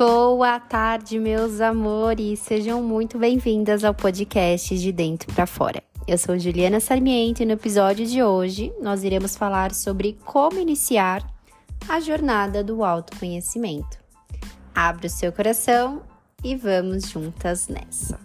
Boa 0.00 0.58
tarde, 0.58 1.18
meus 1.18 1.60
amores. 1.60 2.38
Sejam 2.38 2.82
muito 2.82 3.18
bem-vindas 3.18 3.84
ao 3.84 3.92
podcast 3.92 4.78
de 4.78 4.90
Dentro 4.90 5.30
para 5.34 5.44
Fora. 5.44 5.82
Eu 6.08 6.16
sou 6.16 6.38
Juliana 6.38 6.80
Sarmiento 6.80 7.42
e 7.42 7.44
no 7.44 7.52
episódio 7.52 8.06
de 8.06 8.22
hoje 8.22 8.72
nós 8.80 9.04
iremos 9.04 9.36
falar 9.36 9.74
sobre 9.74 10.16
como 10.24 10.58
iniciar 10.58 11.22
a 11.86 12.00
jornada 12.00 12.64
do 12.64 12.82
autoconhecimento. 12.82 13.98
Abra 14.74 15.06
o 15.06 15.10
seu 15.10 15.30
coração 15.30 16.00
e 16.42 16.56
vamos 16.56 17.10
juntas 17.10 17.68
nessa. 17.68 18.18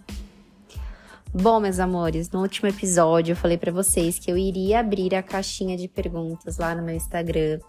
Bom, 1.34 1.60
meus 1.60 1.78
amores, 1.78 2.32
no 2.32 2.40
último 2.40 2.70
episódio 2.70 3.34
eu 3.34 3.36
falei 3.36 3.58
para 3.58 3.74
vocês 3.74 4.18
que 4.18 4.32
eu 4.32 4.38
iria 4.38 4.80
abrir 4.80 5.14
a 5.14 5.22
caixinha 5.22 5.76
de 5.76 5.90
perguntas 5.90 6.58
lá 6.58 6.74
no 6.74 6.82
meu 6.82 6.96
Instagram 6.96 7.60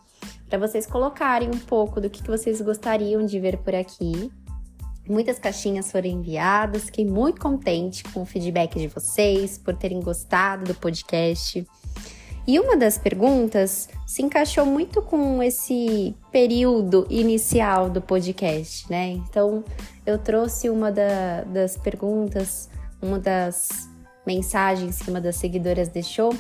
para 0.49 0.59
vocês 0.59 0.87
colocarem 0.87 1.49
um 1.49 1.59
pouco 1.59 2.01
do 2.01 2.09
que, 2.09 2.23
que 2.23 2.31
vocês 2.31 2.61
gostariam 2.61 3.25
de 3.25 3.39
ver 3.41 3.59
por 3.59 3.75
aqui. 3.75 4.31
Muitas 5.09 5.39
caixinhas 5.39 5.91
foram 5.91 6.09
enviadas, 6.09 6.85
fiquei 6.85 7.05
muito 7.05 7.41
contente 7.41 8.03
com 8.05 8.23
o 8.23 8.27
feedback 8.27 8.79
de 8.79 8.89
vocês, 8.89 9.57
por 9.57 9.75
terem 9.75 10.01
gostado 10.01 10.65
do 10.65 10.75
podcast. 10.75 11.65
E 12.47 12.61
uma 12.61 12.77
das 12.77 12.97
perguntas 12.97 13.89
se 14.07 14.23
encaixou 14.23 14.65
muito 14.65 15.03
com 15.03 15.43
esse 15.43 16.15
período 16.31 17.07
inicial 17.11 17.91
do 17.91 18.01
podcast, 18.01 18.89
né? 18.91 19.11
Então, 19.11 19.65
eu 20.05 20.17
trouxe 20.17 20.71
uma 20.71 20.93
da, 20.93 21.43
das 21.43 21.77
perguntas, 21.77 22.69
uma 23.03 23.19
das 23.19 23.89
mensagens 24.25 25.01
que 25.01 25.11
uma 25.11 25.21
das 25.21 25.37
seguidoras 25.37 25.89
deixou 25.89 26.33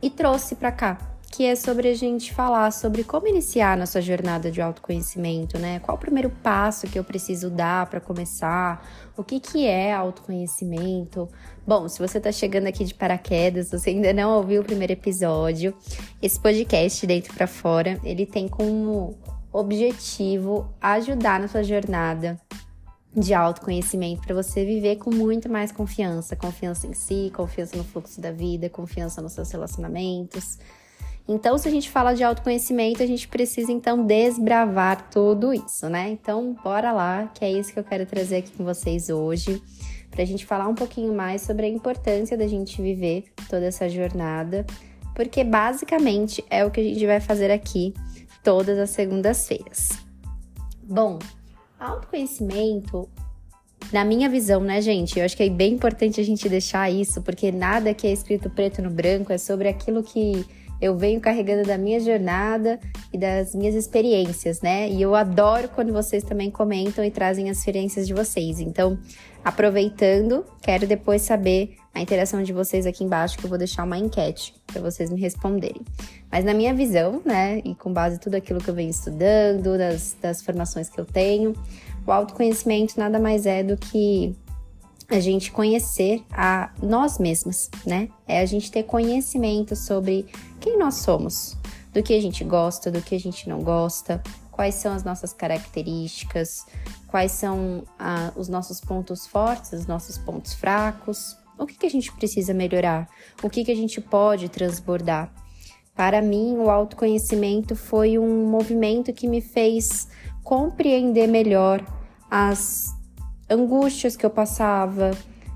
e 0.00 0.08
trouxe 0.08 0.54
para 0.54 0.70
cá 0.70 1.17
que 1.30 1.44
é 1.44 1.54
sobre 1.54 1.88
a 1.88 1.94
gente 1.94 2.32
falar 2.32 2.70
sobre 2.72 3.04
como 3.04 3.26
iniciar 3.28 3.76
nossa 3.76 4.00
jornada 4.00 4.50
de 4.50 4.60
autoconhecimento, 4.60 5.58
né? 5.58 5.78
Qual 5.80 5.96
o 5.96 6.00
primeiro 6.00 6.30
passo 6.30 6.86
que 6.86 6.98
eu 6.98 7.04
preciso 7.04 7.50
dar 7.50 7.86
para 7.86 8.00
começar? 8.00 8.84
O 9.16 9.22
que, 9.22 9.38
que 9.38 9.66
é 9.66 9.92
autoconhecimento? 9.92 11.28
Bom, 11.66 11.88
se 11.88 11.98
você 11.98 12.18
está 12.18 12.32
chegando 12.32 12.66
aqui 12.66 12.84
de 12.84 12.94
paraquedas, 12.94 13.70
você 13.70 13.90
ainda 13.90 14.12
não 14.12 14.36
ouviu 14.36 14.62
o 14.62 14.64
primeiro 14.64 14.94
episódio, 14.94 15.74
esse 16.22 16.40
podcast 16.40 17.06
Dentro 17.06 17.34
para 17.34 17.46
Fora, 17.46 18.00
ele 18.02 18.24
tem 18.24 18.48
como 18.48 19.18
objetivo 19.52 20.72
ajudar 20.80 21.40
na 21.40 21.48
sua 21.48 21.62
jornada 21.62 22.40
de 23.14 23.34
autoconhecimento 23.34 24.22
para 24.22 24.34
você 24.34 24.64
viver 24.64 24.96
com 24.96 25.10
muito 25.10 25.48
mais 25.48 25.72
confiança, 25.72 26.36
confiança 26.36 26.86
em 26.86 26.92
si, 26.92 27.32
confiança 27.34 27.76
no 27.76 27.84
fluxo 27.84 28.20
da 28.20 28.30
vida, 28.30 28.68
confiança 28.68 29.20
nos 29.20 29.32
seus 29.32 29.50
relacionamentos, 29.50 30.58
então, 31.28 31.58
se 31.58 31.68
a 31.68 31.70
gente 31.70 31.90
fala 31.90 32.14
de 32.14 32.24
autoconhecimento, 32.24 33.02
a 33.02 33.06
gente 33.06 33.28
precisa 33.28 33.70
então 33.70 34.02
desbravar 34.02 35.10
tudo 35.10 35.52
isso, 35.52 35.86
né? 35.90 36.08
Então, 36.08 36.56
bora 36.64 36.90
lá, 36.90 37.30
que 37.34 37.44
é 37.44 37.52
isso 37.52 37.70
que 37.70 37.78
eu 37.78 37.84
quero 37.84 38.06
trazer 38.06 38.36
aqui 38.38 38.52
com 38.52 38.64
vocês 38.64 39.10
hoje, 39.10 39.62
para 40.10 40.22
a 40.22 40.24
gente 40.24 40.46
falar 40.46 40.66
um 40.66 40.74
pouquinho 40.74 41.14
mais 41.14 41.42
sobre 41.42 41.66
a 41.66 41.68
importância 41.68 42.34
da 42.34 42.48
gente 42.48 42.80
viver 42.80 43.26
toda 43.46 43.66
essa 43.66 43.90
jornada, 43.90 44.64
porque 45.14 45.44
basicamente 45.44 46.42
é 46.48 46.64
o 46.64 46.70
que 46.70 46.80
a 46.80 46.84
gente 46.84 47.06
vai 47.06 47.20
fazer 47.20 47.50
aqui 47.50 47.92
todas 48.42 48.78
as 48.78 48.88
segundas-feiras. 48.88 49.98
Bom, 50.82 51.18
autoconhecimento 51.78 53.06
na 53.92 54.02
minha 54.02 54.30
visão, 54.30 54.62
né, 54.62 54.80
gente? 54.80 55.18
Eu 55.18 55.26
acho 55.26 55.36
que 55.36 55.42
é 55.42 55.50
bem 55.50 55.74
importante 55.74 56.22
a 56.22 56.24
gente 56.24 56.48
deixar 56.48 56.90
isso, 56.90 57.20
porque 57.20 57.52
nada 57.52 57.92
que 57.92 58.06
é 58.06 58.12
escrito 58.12 58.48
preto 58.48 58.80
no 58.80 58.88
branco 58.88 59.30
é 59.30 59.36
sobre 59.36 59.68
aquilo 59.68 60.02
que 60.02 60.46
eu 60.80 60.96
venho 60.96 61.20
carregando 61.20 61.66
da 61.66 61.76
minha 61.76 61.98
jornada 62.00 62.78
e 63.12 63.18
das 63.18 63.54
minhas 63.54 63.74
experiências, 63.74 64.60
né? 64.60 64.88
E 64.88 65.02
eu 65.02 65.14
adoro 65.14 65.68
quando 65.68 65.92
vocês 65.92 66.22
também 66.22 66.50
comentam 66.50 67.04
e 67.04 67.10
trazem 67.10 67.50
as 67.50 67.58
experiências 67.58 68.06
de 68.06 68.14
vocês. 68.14 68.60
Então, 68.60 68.98
aproveitando, 69.44 70.44
quero 70.62 70.86
depois 70.86 71.22
saber 71.22 71.76
a 71.94 72.00
interação 72.00 72.42
de 72.42 72.52
vocês 72.52 72.86
aqui 72.86 73.02
embaixo, 73.02 73.36
que 73.36 73.44
eu 73.44 73.48
vou 73.48 73.58
deixar 73.58 73.82
uma 73.82 73.98
enquete 73.98 74.54
para 74.66 74.80
vocês 74.80 75.10
me 75.10 75.20
responderem. 75.20 75.82
Mas 76.30 76.44
na 76.44 76.54
minha 76.54 76.72
visão, 76.72 77.20
né, 77.24 77.60
e 77.64 77.74
com 77.74 77.92
base 77.92 78.16
em 78.16 78.18
tudo 78.18 78.36
aquilo 78.36 78.60
que 78.60 78.68
eu 78.68 78.74
venho 78.74 78.90
estudando, 78.90 79.76
das, 79.76 80.16
das 80.20 80.42
formações 80.42 80.88
que 80.88 81.00
eu 81.00 81.04
tenho, 81.04 81.54
o 82.06 82.12
autoconhecimento 82.12 82.98
nada 82.98 83.18
mais 83.18 83.46
é 83.46 83.62
do 83.62 83.76
que 83.76 84.36
a 85.10 85.20
gente 85.20 85.50
conhecer 85.50 86.22
a 86.30 86.70
nós 86.82 87.18
mesmos, 87.18 87.70
né? 87.86 88.10
É 88.26 88.40
a 88.40 88.46
gente 88.46 88.70
ter 88.70 88.82
conhecimento 88.82 89.74
sobre 89.74 90.26
quem 90.60 90.78
nós 90.78 90.96
somos, 90.96 91.56
do 91.94 92.02
que 92.02 92.12
a 92.12 92.20
gente 92.20 92.44
gosta, 92.44 92.90
do 92.90 93.00
que 93.00 93.14
a 93.14 93.20
gente 93.20 93.48
não 93.48 93.62
gosta, 93.62 94.22
quais 94.52 94.74
são 94.74 94.92
as 94.92 95.02
nossas 95.02 95.32
características, 95.32 96.66
quais 97.06 97.32
são 97.32 97.84
ah, 97.98 98.32
os 98.36 98.48
nossos 98.48 98.80
pontos 98.80 99.26
fortes, 99.26 99.72
os 99.72 99.86
nossos 99.86 100.18
pontos 100.18 100.52
fracos, 100.52 101.36
o 101.56 101.64
que, 101.64 101.74
que 101.74 101.86
a 101.86 101.90
gente 101.90 102.12
precisa 102.12 102.52
melhorar, 102.52 103.08
o 103.42 103.48
que, 103.48 103.64
que 103.64 103.72
a 103.72 103.76
gente 103.76 104.00
pode 104.00 104.48
transbordar. 104.50 105.32
Para 105.94 106.20
mim, 106.20 106.56
o 106.58 106.68
autoconhecimento 106.68 107.74
foi 107.74 108.18
um 108.18 108.46
movimento 108.46 109.12
que 109.12 109.26
me 109.26 109.40
fez 109.40 110.08
compreender 110.44 111.26
melhor 111.26 111.84
as 112.30 112.97
angústias 113.48 114.16
que 114.16 114.24
eu 114.24 114.30
passava, 114.30 115.10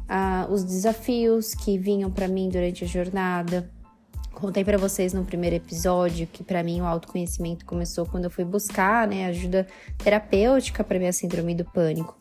ah, 0.08 0.46
os 0.50 0.64
desafios 0.64 1.54
que 1.54 1.78
vinham 1.78 2.10
para 2.10 2.28
mim 2.28 2.48
durante 2.48 2.84
a 2.84 2.86
jornada. 2.86 3.70
Contei 4.32 4.64
para 4.64 4.76
vocês 4.76 5.12
no 5.12 5.24
primeiro 5.24 5.56
episódio 5.56 6.26
que 6.26 6.42
para 6.42 6.62
mim 6.62 6.80
o 6.80 6.84
autoconhecimento 6.84 7.64
começou 7.64 8.06
quando 8.06 8.24
eu 8.24 8.30
fui 8.30 8.44
buscar, 8.44 9.06
né, 9.06 9.26
ajuda 9.26 9.66
terapêutica 9.98 10.82
para 10.82 10.98
minha 10.98 11.12
síndrome 11.12 11.54
do 11.54 11.64
pânico. 11.64 12.16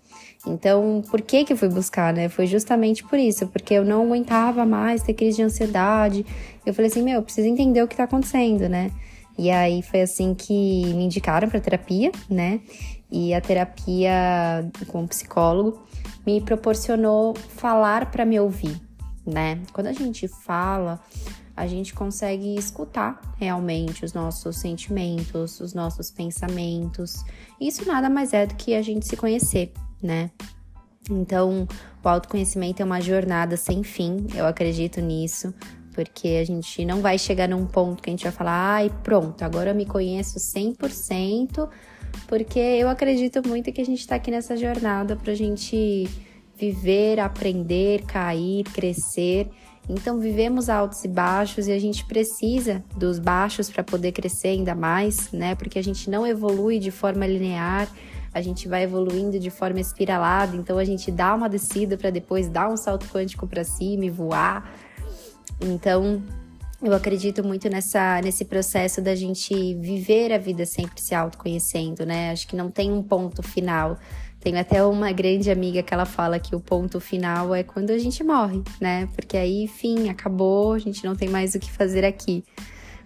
Então, 0.46 1.04
por 1.10 1.22
que 1.22 1.46
que 1.46 1.54
eu 1.54 1.58
fui 1.58 1.70
buscar, 1.70 2.14
né? 2.14 2.28
Foi 2.28 2.48
justamente 2.48 3.04
por 3.04 3.20
isso, 3.20 3.48
porque 3.48 3.74
eu 3.74 3.86
não 3.86 4.04
aguentava 4.04 4.66
mais 4.66 5.04
ter 5.04 5.14
crise 5.14 5.38
de 5.38 5.44
ansiedade. 5.44 6.26
Eu 6.66 6.74
falei 6.74 6.90
assim, 6.90 7.04
meu, 7.04 7.16
eu 7.16 7.24
preciso 7.24 7.48
entender 7.48 7.82
o 7.84 7.88
que 7.88 7.96
tá 7.96 8.04
acontecendo, 8.04 8.68
né? 8.68 8.92
E 9.38 9.50
aí 9.50 9.82
foi 9.82 10.02
assim 10.02 10.34
que 10.34 10.94
me 10.94 11.06
indicaram 11.06 11.50
para 11.50 11.60
terapia, 11.60 12.12
né? 12.30 12.60
E 13.12 13.34
a 13.34 13.42
terapia 13.42 14.72
com 14.88 15.04
o 15.04 15.08
psicólogo 15.08 15.82
me 16.26 16.40
proporcionou 16.40 17.36
falar 17.36 18.10
para 18.10 18.26
me 18.26 18.40
ouvir, 18.40 18.80
né? 19.26 19.62
Quando 19.74 19.88
a 19.88 19.94
gente 19.94 20.28
fala, 20.28 21.00
a 21.56 21.68
gente 21.68 21.94
consegue 21.94 22.56
escutar 22.56 23.20
realmente 23.38 24.06
os 24.06 24.14
nossos 24.14 24.58
sentimentos, 24.58 25.60
os 25.60 25.74
nossos 25.74 26.10
pensamentos. 26.10 27.24
Isso 27.60 27.86
nada 27.86 28.10
mais 28.10 28.34
é 28.34 28.46
do 28.46 28.56
que 28.56 28.74
a 28.74 28.82
gente 28.82 29.06
se 29.06 29.18
conhecer, 29.18 29.74
né? 30.02 30.32
Então, 31.10 31.68
o 32.04 32.08
autoconhecimento 32.08 32.82
é 32.82 32.86
uma 32.86 33.02
jornada 33.02 33.58
sem 33.58 33.84
fim, 33.84 34.28
eu 34.36 34.46
acredito 34.46 35.02
nisso, 35.02 35.54
porque 35.94 36.40
a 36.42 36.46
gente 36.46 36.86
não 36.86 37.02
vai 37.02 37.18
chegar 37.18 37.50
num 37.50 37.66
ponto 37.66 38.02
que 38.02 38.10
a 38.10 38.14
gente 38.14 38.24
vai 38.24 38.32
falar, 38.32 38.76
ai, 38.76 38.92
pronto, 39.04 39.42
agora 39.44 39.72
eu 39.72 39.76
me 39.76 39.86
conheço 39.86 40.40
100%, 40.40 41.68
porque 42.28 42.60
eu 42.60 42.90
acredito 42.90 43.48
muito 43.48 43.72
que 43.72 43.82
a 43.82 43.86
gente 43.86 44.00
está 44.00 44.16
aqui 44.16 44.32
nessa 44.32 44.56
jornada 44.56 45.16
para 45.16 45.32
a 45.32 45.36
gente 45.36 46.10
viver, 46.58 47.20
aprender, 47.20 48.04
cair, 48.04 48.64
crescer. 48.66 49.50
Então 49.90 50.20
vivemos 50.20 50.70
altos 50.70 51.04
e 51.04 51.08
baixos 51.08 51.68
e 51.68 51.72
a 51.72 51.80
gente 51.80 52.06
precisa 52.06 52.84
dos 52.96 53.18
baixos 53.18 53.70
para 53.70 53.84
poder 53.84 54.12
crescer 54.12 54.50
ainda 54.50 54.76
mais, 54.76 55.32
né? 55.32 55.56
Porque 55.56 55.80
a 55.80 55.84
gente 55.84 56.10
não 56.10 56.26
evolui 56.26 56.78
de 56.78 56.92
forma 56.92 57.26
linear, 57.26 57.90
a 58.34 58.42
gente 58.42 58.68
vai 58.68 58.84
evoluindo 58.84 59.40
de 59.40 59.50
forma 59.50 59.80
espiralada, 59.80 60.56
então 60.56 60.78
a 60.78 60.86
gente 60.86 61.12
dá 61.12 61.34
uma 61.34 61.50
descida 61.50 61.98
para 61.98 62.10
depois 62.10 62.48
dar 62.48 62.70
um 62.70 62.78
salto 62.78 63.08
quântico 63.08 63.48
para 63.48 63.64
cima 63.64 64.06
e 64.06 64.10
voar. 64.10 64.72
Então, 65.60 66.22
eu 66.82 66.94
acredito 66.94 67.44
muito 67.44 67.70
nessa, 67.70 68.20
nesse 68.22 68.44
processo 68.44 69.02
da 69.02 69.14
gente 69.14 69.76
viver 69.76 70.34
a 70.34 70.38
vida 70.40 70.66
sempre 70.66 71.00
se 71.00 71.14
autoconhecendo, 71.14 72.06
né? 72.06 72.32
Acho 72.32 72.48
que 72.48 72.56
não 72.56 72.72
tem 72.72 72.92
um 72.92 73.04
ponto 73.04 73.44
final. 73.44 74.00
Tenho 74.40 74.60
até 74.60 74.84
uma 74.84 75.12
grande 75.12 75.52
amiga 75.52 75.84
que 75.84 75.94
ela 75.94 76.06
fala 76.06 76.40
que 76.40 76.56
o 76.56 76.60
ponto 76.60 77.00
final 77.00 77.54
é 77.54 77.62
quando 77.62 77.92
a 77.92 77.98
gente 78.00 78.24
morre, 78.24 78.64
né? 78.80 79.08
Porque 79.16 79.38
aí, 79.38 79.68
fim, 79.68 80.10
acabou, 80.10 80.74
a 80.74 80.80
gente 80.80 81.06
não 81.06 81.16
tem 81.16 81.30
mais 81.30 81.54
o 81.54 81.60
que 81.60 81.72
fazer 81.72 82.04
aqui. 82.04 82.44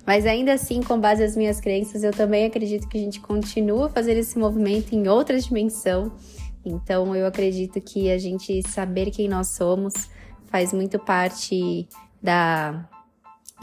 Mas 0.06 0.26
ainda 0.26 0.54
assim, 0.54 0.82
com 0.82 0.98
base 0.98 1.22
nas 1.22 1.36
minhas 1.36 1.60
crenças, 1.60 2.04
eu 2.04 2.12
também 2.12 2.46
acredito 2.46 2.88
que 2.88 2.98
a 2.98 3.02
gente 3.02 3.20
continua 3.20 3.88
a 3.88 3.90
fazer 3.90 4.16
esse 4.16 4.40
movimento 4.40 4.94
em 4.96 5.10
outra 5.10 5.38
dimensão. 5.38 6.14
Então, 6.64 7.14
eu 7.14 7.26
acredito 7.26 7.82
que 7.82 8.10
a 8.10 8.18
gente 8.18 8.62
saber 8.70 9.12
quem 9.12 9.28
nós 9.28 9.50
somos 9.50 9.94
faz 10.46 10.72
muito 10.72 10.98
parte 10.98 11.90
da 12.24 12.88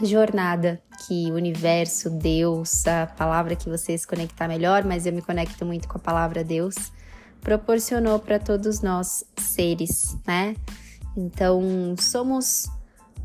jornada 0.01 0.81
que 1.05 1.31
o 1.31 1.35
universo, 1.35 2.09
Deus, 2.09 2.85
a 2.87 3.07
palavra 3.07 3.55
que 3.55 3.69
você 3.69 3.97
se 3.97 4.07
conectar 4.07 4.47
melhor, 4.47 4.83
mas 4.83 5.05
eu 5.05 5.13
me 5.13 5.21
conecto 5.21 5.65
muito 5.65 5.87
com 5.87 5.97
a 5.97 6.01
palavra 6.01 6.43
Deus, 6.43 6.75
proporcionou 7.41 8.19
para 8.19 8.39
todos 8.39 8.81
nós 8.81 9.23
seres, 9.37 10.17
né? 10.25 10.55
Então, 11.15 11.95
somos 11.99 12.67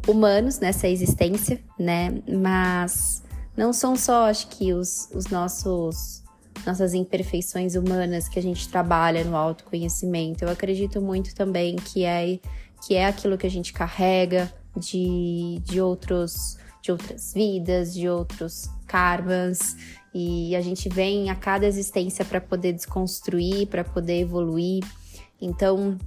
humanos 0.06 0.58
nessa 0.58 0.88
existência, 0.88 1.60
né? 1.78 2.22
Mas 2.28 3.22
não 3.56 3.72
são 3.72 3.96
só, 3.96 4.26
acho 4.26 4.48
que, 4.48 4.72
os, 4.72 5.08
os 5.14 5.26
nossos 5.28 6.22
nossas 6.66 6.92
imperfeições 6.92 7.76
humanas 7.76 8.28
que 8.28 8.38
a 8.38 8.42
gente 8.42 8.68
trabalha 8.68 9.24
no 9.24 9.36
autoconhecimento. 9.36 10.44
Eu 10.44 10.50
acredito 10.50 11.00
muito 11.00 11.34
também 11.34 11.76
que 11.76 12.04
é 12.04 12.38
que 12.84 12.94
é 12.94 13.06
aquilo 13.06 13.38
que 13.38 13.46
a 13.46 13.50
gente 13.50 13.72
carrega 13.72 14.52
de, 14.78 15.60
de 15.64 15.80
outros 15.80 16.56
de 16.80 16.92
outras 16.92 17.34
vidas, 17.34 17.92
de 17.92 18.08
outros 18.08 18.70
karmas, 18.86 19.76
e 20.14 20.56
a 20.56 20.60
gente 20.60 20.88
vem 20.88 21.28
a 21.28 21.34
cada 21.34 21.66
existência 21.66 22.24
para 22.24 22.40
poder 22.40 22.72
desconstruir, 22.72 23.66
para 23.66 23.84
poder 23.84 24.20
evoluir. 24.20 24.82
Então, 25.40 25.98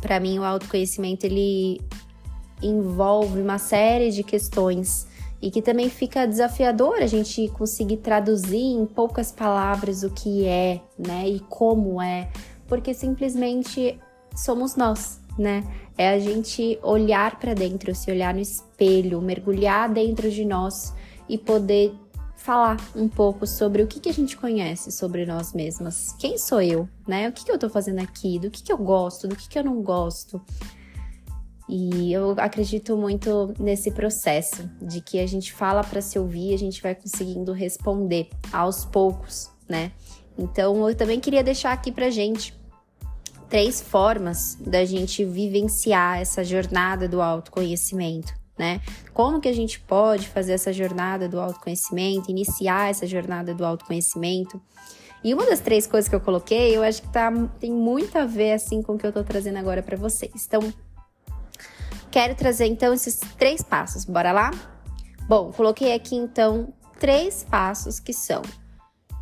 para 0.00 0.20
mim 0.20 0.38
o 0.38 0.44
autoconhecimento 0.44 1.26
ele 1.26 1.80
envolve 2.62 3.40
uma 3.40 3.58
série 3.58 4.10
de 4.10 4.22
questões 4.22 5.06
e 5.42 5.50
que 5.50 5.60
também 5.60 5.90
fica 5.90 6.26
desafiador 6.26 6.96
a 6.96 7.06
gente 7.06 7.48
conseguir 7.48 7.98
traduzir 7.98 8.56
em 8.56 8.86
poucas 8.86 9.30
palavras 9.30 10.02
o 10.02 10.10
que 10.10 10.46
é, 10.46 10.80
né, 10.98 11.28
e 11.28 11.40
como 11.40 12.00
é, 12.00 12.30
porque 12.66 12.94
simplesmente 12.94 13.98
somos 14.34 14.76
nós, 14.76 15.20
né? 15.38 15.62
É 15.98 16.10
a 16.10 16.18
gente 16.18 16.78
olhar 16.82 17.38
para 17.38 17.54
dentro, 17.54 17.94
se 17.94 18.10
olhar 18.10 18.34
no 18.34 18.40
espelho, 18.40 19.20
mergulhar 19.22 19.88
dentro 19.88 20.30
de 20.30 20.44
nós 20.44 20.94
e 21.28 21.38
poder 21.38 21.94
falar 22.36 22.76
um 22.94 23.08
pouco 23.08 23.46
sobre 23.46 23.82
o 23.82 23.86
que, 23.86 23.98
que 23.98 24.08
a 24.08 24.14
gente 24.14 24.36
conhece 24.36 24.92
sobre 24.92 25.26
nós 25.26 25.52
mesmas. 25.52 26.14
Quem 26.18 26.38
sou 26.38 26.60
eu, 26.62 26.88
né? 27.08 27.28
O 27.28 27.32
que, 27.32 27.44
que 27.44 27.50
eu 27.50 27.58
tô 27.58 27.68
fazendo 27.68 27.98
aqui? 27.98 28.38
Do 28.38 28.50
que, 28.50 28.62
que 28.62 28.72
eu 28.72 28.78
gosto? 28.78 29.26
Do 29.26 29.34
que, 29.34 29.48
que 29.48 29.58
eu 29.58 29.64
não 29.64 29.82
gosto? 29.82 30.40
E 31.68 32.12
eu 32.12 32.34
acredito 32.38 32.96
muito 32.96 33.52
nesse 33.58 33.90
processo 33.90 34.70
de 34.80 35.00
que 35.00 35.18
a 35.18 35.26
gente 35.26 35.52
fala 35.52 35.82
para 35.82 36.00
se 36.00 36.18
ouvir, 36.18 36.54
a 36.54 36.58
gente 36.58 36.80
vai 36.80 36.94
conseguindo 36.94 37.52
responder 37.52 38.30
aos 38.52 38.84
poucos, 38.84 39.50
né? 39.68 39.90
Então 40.38 40.88
eu 40.88 40.94
também 40.94 41.18
queria 41.18 41.42
deixar 41.42 41.72
aqui 41.72 41.90
pra 41.90 42.10
gente 42.10 42.54
três 43.48 43.80
formas 43.80 44.56
da 44.60 44.84
gente 44.84 45.24
vivenciar 45.24 46.20
essa 46.20 46.42
jornada 46.42 47.08
do 47.08 47.22
autoconhecimento, 47.22 48.34
né? 48.58 48.80
Como 49.12 49.40
que 49.40 49.48
a 49.48 49.52
gente 49.52 49.80
pode 49.80 50.28
fazer 50.28 50.52
essa 50.52 50.72
jornada 50.72 51.28
do 51.28 51.40
autoconhecimento, 51.40 52.30
iniciar 52.30 52.90
essa 52.90 53.06
jornada 53.06 53.54
do 53.54 53.64
autoconhecimento? 53.64 54.60
E 55.22 55.32
uma 55.34 55.46
das 55.46 55.60
três 55.60 55.86
coisas 55.86 56.08
que 56.08 56.14
eu 56.14 56.20
coloquei, 56.20 56.76
eu 56.76 56.82
acho 56.82 57.02
que 57.02 57.08
tá, 57.08 57.32
tem 57.58 57.72
muito 57.72 58.16
a 58.16 58.24
ver 58.24 58.52
assim 58.52 58.82
com 58.82 58.94
o 58.94 58.98
que 58.98 59.06
eu 59.06 59.12
tô 59.12 59.24
trazendo 59.24 59.58
agora 59.58 59.82
para 59.82 59.96
vocês. 59.96 60.46
Então, 60.46 60.72
quero 62.10 62.34
trazer 62.34 62.66
então 62.66 62.92
esses 62.92 63.18
três 63.38 63.62
passos. 63.62 64.04
Bora 64.04 64.32
lá? 64.32 64.50
Bom, 65.28 65.50
coloquei 65.52 65.92
aqui 65.94 66.14
então 66.14 66.72
três 67.00 67.44
passos 67.44 67.98
que 67.98 68.12
são: 68.12 68.42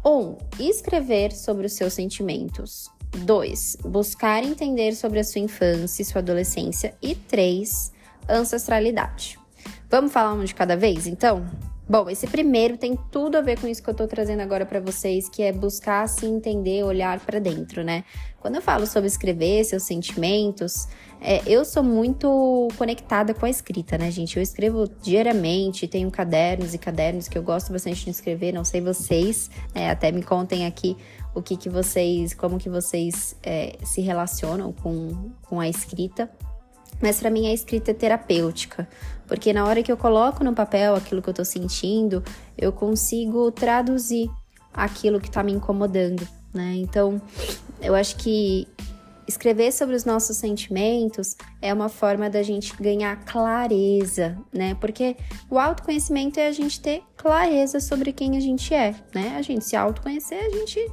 um, 0.04 0.36
escrever 0.58 1.32
sobre 1.32 1.66
os 1.66 1.72
seus 1.72 1.94
sentimentos. 1.94 2.90
2. 3.16 3.78
Buscar 3.84 4.42
entender 4.42 4.94
sobre 4.94 5.18
a 5.20 5.24
sua 5.24 5.40
infância 5.40 6.02
e 6.02 6.04
sua 6.04 6.20
adolescência. 6.20 6.94
E 7.00 7.14
3. 7.14 7.92
Ancestralidade. 8.28 9.38
Vamos 9.90 10.12
falar 10.12 10.32
um 10.32 10.44
de 10.44 10.54
cada 10.54 10.76
vez, 10.76 11.06
então? 11.06 11.46
Bom, 11.86 12.08
esse 12.08 12.26
primeiro 12.26 12.78
tem 12.78 12.98
tudo 13.12 13.36
a 13.36 13.42
ver 13.42 13.60
com 13.60 13.66
isso 13.66 13.82
que 13.82 13.90
eu 13.90 13.94
tô 13.94 14.06
trazendo 14.06 14.40
agora 14.40 14.64
para 14.64 14.80
vocês, 14.80 15.28
que 15.28 15.42
é 15.42 15.52
buscar 15.52 16.08
se 16.08 16.24
entender, 16.24 16.82
olhar 16.82 17.20
para 17.20 17.38
dentro, 17.38 17.84
né? 17.84 18.04
Quando 18.40 18.54
eu 18.54 18.62
falo 18.62 18.86
sobre 18.86 19.06
escrever 19.06 19.62
seus 19.64 19.82
sentimentos, 19.82 20.88
é, 21.20 21.42
eu 21.46 21.62
sou 21.62 21.82
muito 21.82 22.68
conectada 22.78 23.34
com 23.34 23.44
a 23.44 23.50
escrita, 23.50 23.98
né, 23.98 24.10
gente? 24.10 24.38
Eu 24.38 24.42
escrevo 24.42 24.88
diariamente, 25.02 25.86
tenho 25.86 26.10
cadernos 26.10 26.72
e 26.72 26.78
cadernos 26.78 27.28
que 27.28 27.36
eu 27.36 27.42
gosto 27.42 27.70
bastante 27.70 28.02
de 28.02 28.10
escrever, 28.10 28.52
não 28.52 28.64
sei 28.64 28.80
vocês, 28.80 29.50
é, 29.74 29.90
até 29.90 30.10
me 30.10 30.22
contem 30.22 30.64
aqui 30.64 30.96
o 31.34 31.42
que, 31.42 31.54
que 31.54 31.68
vocês, 31.68 32.32
como 32.32 32.58
que 32.58 32.70
vocês 32.70 33.36
é, 33.42 33.76
se 33.84 34.00
relacionam 34.00 34.72
com, 34.72 35.32
com 35.42 35.60
a 35.60 35.68
escrita. 35.68 36.30
Mas 37.00 37.20
para 37.20 37.30
mim 37.30 37.46
a 37.46 37.52
escrita 37.52 37.90
é 37.90 37.94
terapêutica, 37.94 38.88
porque 39.26 39.52
na 39.52 39.64
hora 39.64 39.82
que 39.82 39.90
eu 39.90 39.96
coloco 39.96 40.42
no 40.44 40.54
papel 40.54 40.94
aquilo 40.94 41.20
que 41.20 41.28
eu 41.28 41.34
tô 41.34 41.44
sentindo, 41.44 42.22
eu 42.56 42.72
consigo 42.72 43.50
traduzir 43.50 44.30
aquilo 44.72 45.20
que 45.20 45.30
tá 45.30 45.42
me 45.42 45.52
incomodando, 45.52 46.26
né? 46.52 46.74
Então, 46.76 47.20
eu 47.80 47.94
acho 47.94 48.16
que 48.16 48.66
escrever 49.26 49.72
sobre 49.72 49.96
os 49.96 50.04
nossos 50.04 50.36
sentimentos 50.36 51.36
é 51.62 51.72
uma 51.72 51.88
forma 51.88 52.28
da 52.28 52.42
gente 52.42 52.74
ganhar 52.76 53.16
clareza, 53.24 54.36
né? 54.52 54.74
Porque 54.80 55.16
o 55.50 55.58
autoconhecimento 55.58 56.38
é 56.38 56.48
a 56.48 56.52
gente 56.52 56.80
ter 56.80 57.02
clareza 57.16 57.80
sobre 57.80 58.12
quem 58.12 58.36
a 58.36 58.40
gente 58.40 58.74
é, 58.74 58.94
né? 59.14 59.34
A 59.36 59.42
gente 59.42 59.64
se 59.64 59.76
autoconhecer, 59.76 60.38
a 60.38 60.50
gente 60.50 60.90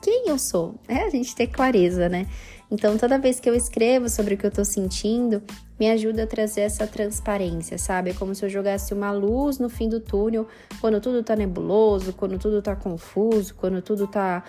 quem 0.00 0.28
eu 0.28 0.38
sou, 0.38 0.76
é 0.86 1.02
a 1.02 1.10
gente 1.10 1.34
ter 1.34 1.48
clareza, 1.48 2.08
né? 2.08 2.26
Então, 2.70 2.98
toda 2.98 3.18
vez 3.18 3.40
que 3.40 3.48
eu 3.48 3.54
escrevo 3.54 4.08
sobre 4.08 4.34
o 4.34 4.36
que 4.36 4.46
eu 4.46 4.50
tô 4.50 4.64
sentindo, 4.64 5.42
me 5.80 5.90
ajuda 5.90 6.24
a 6.24 6.26
trazer 6.26 6.62
essa 6.62 6.86
transparência, 6.86 7.78
sabe? 7.78 8.10
É 8.10 8.14
como 8.14 8.34
se 8.34 8.44
eu 8.44 8.48
jogasse 8.48 8.92
uma 8.92 9.10
luz 9.10 9.58
no 9.58 9.70
fim 9.70 9.88
do 9.88 10.00
túnel, 10.00 10.46
quando 10.80 11.00
tudo 11.00 11.22
tá 11.22 11.34
nebuloso, 11.34 12.12
quando 12.12 12.38
tudo 12.38 12.60
tá 12.60 12.76
confuso, 12.76 13.54
quando 13.54 13.80
tudo 13.80 14.06
tá, 14.06 14.44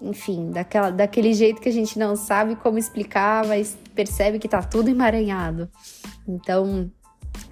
enfim, 0.00 0.50
daquela, 0.52 0.90
daquele 0.90 1.34
jeito 1.34 1.60
que 1.60 1.68
a 1.68 1.72
gente 1.72 1.98
não 1.98 2.14
sabe 2.14 2.54
como 2.54 2.78
explicar, 2.78 3.44
mas 3.44 3.76
percebe 3.94 4.38
que 4.38 4.48
tá 4.48 4.62
tudo 4.62 4.88
emaranhado. 4.88 5.68
Então, 6.28 6.88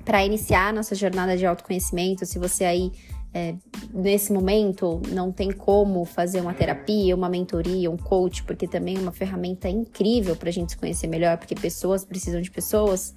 para 0.04 0.24
iniciar 0.24 0.72
nossa 0.72 0.94
jornada 0.94 1.36
de 1.36 1.44
autoconhecimento, 1.44 2.24
se 2.24 2.38
você 2.38 2.64
aí 2.64 2.92
é, 3.36 3.54
nesse 3.92 4.32
momento 4.32 5.02
não 5.12 5.30
tem 5.30 5.52
como 5.52 6.06
fazer 6.06 6.40
uma 6.40 6.54
terapia, 6.54 7.14
uma 7.14 7.28
mentoria, 7.28 7.90
um 7.90 7.96
coach, 7.98 8.42
porque 8.42 8.66
também 8.66 8.96
é 8.96 8.98
uma 8.98 9.12
ferramenta 9.12 9.68
incrível 9.68 10.34
para 10.34 10.48
a 10.48 10.52
gente 10.52 10.72
se 10.72 10.78
conhecer 10.78 11.06
melhor, 11.06 11.36
porque 11.36 11.54
pessoas 11.54 12.02
precisam 12.02 12.40
de 12.40 12.50
pessoas. 12.50 13.14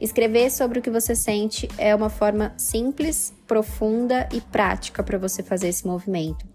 Escrever 0.00 0.52
sobre 0.52 0.78
o 0.78 0.82
que 0.82 0.90
você 0.90 1.16
sente 1.16 1.68
é 1.76 1.92
uma 1.92 2.08
forma 2.08 2.54
simples, 2.56 3.34
profunda 3.48 4.28
e 4.32 4.40
prática 4.40 5.02
para 5.02 5.18
você 5.18 5.42
fazer 5.42 5.66
esse 5.66 5.84
movimento. 5.84 6.46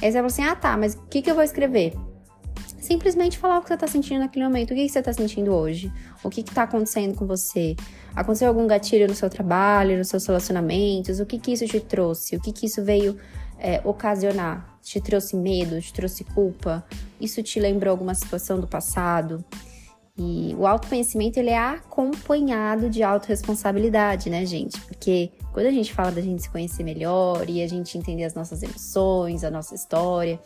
E 0.00 0.06
aí 0.06 0.12
você 0.12 0.18
fala 0.18 0.26
assim: 0.26 0.44
ah 0.44 0.54
tá, 0.54 0.76
mas 0.76 0.94
o 0.94 1.02
que, 1.10 1.20
que 1.20 1.28
eu 1.28 1.34
vou 1.34 1.42
escrever? 1.42 1.94
Simplesmente 2.92 3.38
falar 3.38 3.58
o 3.58 3.62
que 3.62 3.68
você 3.68 3.74
está 3.74 3.86
sentindo 3.86 4.20
naquele 4.20 4.44
momento. 4.44 4.72
O 4.72 4.74
que, 4.74 4.84
que 4.84 4.92
você 4.92 4.98
está 4.98 5.14
sentindo 5.14 5.50
hoje? 5.50 5.90
O 6.22 6.28
que 6.28 6.42
está 6.42 6.64
acontecendo 6.64 7.14
com 7.14 7.26
você? 7.26 7.74
Aconteceu 8.14 8.48
algum 8.48 8.66
gatilho 8.66 9.08
no 9.08 9.14
seu 9.14 9.30
trabalho, 9.30 9.96
nos 9.96 10.08
seus 10.08 10.26
relacionamentos? 10.26 11.18
O 11.18 11.24
que, 11.24 11.38
que 11.38 11.54
isso 11.54 11.66
te 11.66 11.80
trouxe? 11.80 12.36
O 12.36 12.40
que, 12.40 12.52
que 12.52 12.66
isso 12.66 12.84
veio 12.84 13.16
é, 13.58 13.80
ocasionar? 13.82 14.78
Te 14.82 15.00
trouxe 15.00 15.34
medo? 15.36 15.80
Te 15.80 15.90
trouxe 15.90 16.22
culpa? 16.22 16.84
Isso 17.18 17.42
te 17.42 17.58
lembrou 17.58 17.92
alguma 17.92 18.14
situação 18.14 18.60
do 18.60 18.68
passado? 18.68 19.42
E 20.14 20.54
o 20.58 20.66
autoconhecimento 20.66 21.38
ele 21.38 21.48
é 21.48 21.58
acompanhado 21.58 22.90
de 22.90 23.02
autorresponsabilidade, 23.02 24.28
né, 24.28 24.44
gente? 24.44 24.78
Porque 24.82 25.30
quando 25.54 25.64
a 25.64 25.72
gente 25.72 25.94
fala 25.94 26.10
da 26.10 26.20
gente 26.20 26.42
se 26.42 26.50
conhecer 26.50 26.84
melhor 26.84 27.48
e 27.48 27.62
a 27.62 27.66
gente 27.66 27.96
entender 27.96 28.24
as 28.24 28.34
nossas 28.34 28.62
emoções, 28.62 29.44
a 29.44 29.50
nossa 29.50 29.74
história, 29.74 30.38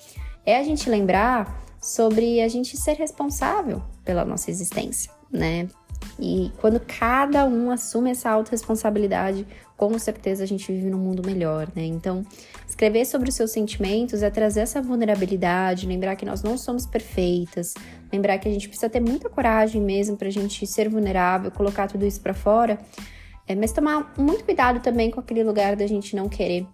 é 0.45 0.57
a 0.57 0.63
gente 0.63 0.89
lembrar 0.89 1.67
sobre 1.87 2.41
a 2.41 2.49
gente 2.49 2.77
ser 2.77 2.95
responsável 2.95 3.81
pela 4.05 4.25
nossa 4.25 4.51
existência, 4.51 5.13
né? 5.31 5.69
E 6.19 6.51
quando 6.61 6.81
cada 6.81 7.47
um 7.47 7.71
assume 7.71 8.11
essa 8.11 8.29
autorresponsabilidade, 8.29 9.47
com 9.77 9.97
certeza 9.97 10.43
a 10.43 10.47
gente 10.47 10.73
vive 10.73 10.91
num 10.91 10.99
mundo 10.99 11.23
melhor, 11.25 11.69
né? 11.77 11.85
Então, 11.85 12.27
escrever 12.67 13.05
sobre 13.05 13.29
os 13.29 13.37
seus 13.37 13.53
sentimentos 13.53 14.21
é 14.25 14.31
trazer 14.31 14.61
essa 14.61 14.83
vulnerabilidade, 14.83 15.87
lembrar 15.87 16.17
que 16.17 16.27
nós 16.27 16.43
não 16.43 16.59
somos 16.59 16.87
perfeitas, 16.87 17.75
lembrar 18.13 18.39
que 18.39 18.49
a 18.49 18.53
gente 18.53 18.67
precisa 18.67 18.91
ter 18.91 19.01
muita 19.01 19.31
coragem 19.31 19.81
mesmo 19.81 20.17
pra 20.17 20.29
gente 20.29 20.67
ser 20.67 20.89
vulnerável, 20.89 21.53
colocar 21.53 21.87
tudo 21.87 22.05
isso 22.05 22.21
para 22.21 22.35
fora, 22.35 22.81
é, 23.47 23.55
mas 23.55 23.71
tomar 23.71 24.13
muito 24.19 24.45
cuidado 24.45 24.81
também 24.81 25.09
com 25.09 25.21
aquele 25.21 25.45
lugar 25.45 25.77
da 25.77 25.87
gente 25.87 26.17
não 26.17 26.29
querer 26.29 26.67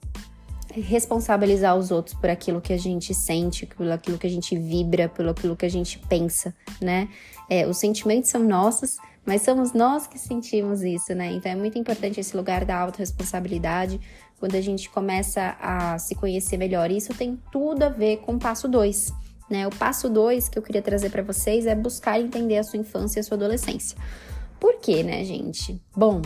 responsabilizar 0.74 1.76
os 1.76 1.90
outros 1.90 2.14
por 2.14 2.30
aquilo 2.30 2.60
que 2.60 2.72
a 2.72 2.78
gente 2.78 3.14
sente, 3.14 3.66
por 3.66 3.90
aquilo 3.90 4.18
que 4.18 4.26
a 4.26 4.30
gente 4.30 4.56
vibra, 4.56 5.08
por 5.08 5.28
aquilo 5.28 5.56
que 5.56 5.66
a 5.66 5.70
gente 5.70 5.98
pensa, 5.98 6.54
né? 6.80 7.08
É, 7.48 7.66
os 7.66 7.78
sentimentos 7.78 8.30
são 8.30 8.42
nossos, 8.42 8.96
mas 9.24 9.42
somos 9.42 9.72
nós 9.72 10.06
que 10.06 10.18
sentimos 10.18 10.82
isso, 10.82 11.14
né? 11.14 11.32
Então 11.32 11.52
é 11.52 11.54
muito 11.54 11.78
importante 11.78 12.18
esse 12.18 12.36
lugar 12.36 12.64
da 12.64 12.78
autorresponsabilidade 12.78 14.00
quando 14.40 14.56
a 14.56 14.60
gente 14.60 14.90
começa 14.90 15.56
a 15.60 15.98
se 15.98 16.14
conhecer 16.16 16.56
melhor. 16.56 16.90
Isso 16.90 17.14
tem 17.14 17.38
tudo 17.52 17.84
a 17.84 17.88
ver 17.88 18.18
com 18.18 18.34
o 18.34 18.38
passo 18.38 18.66
2. 18.66 19.12
Né? 19.48 19.66
O 19.68 19.70
passo 19.70 20.08
2 20.08 20.48
que 20.48 20.58
eu 20.58 20.62
queria 20.62 20.82
trazer 20.82 21.10
para 21.10 21.22
vocês 21.22 21.66
é 21.66 21.74
buscar 21.76 22.18
entender 22.20 22.58
a 22.58 22.64
sua 22.64 22.78
infância 22.78 23.18
e 23.18 23.20
a 23.20 23.22
sua 23.22 23.36
adolescência. 23.36 23.96
Por 24.58 24.80
quê, 24.80 25.02
né, 25.04 25.24
gente? 25.24 25.80
Bom, 25.94 26.22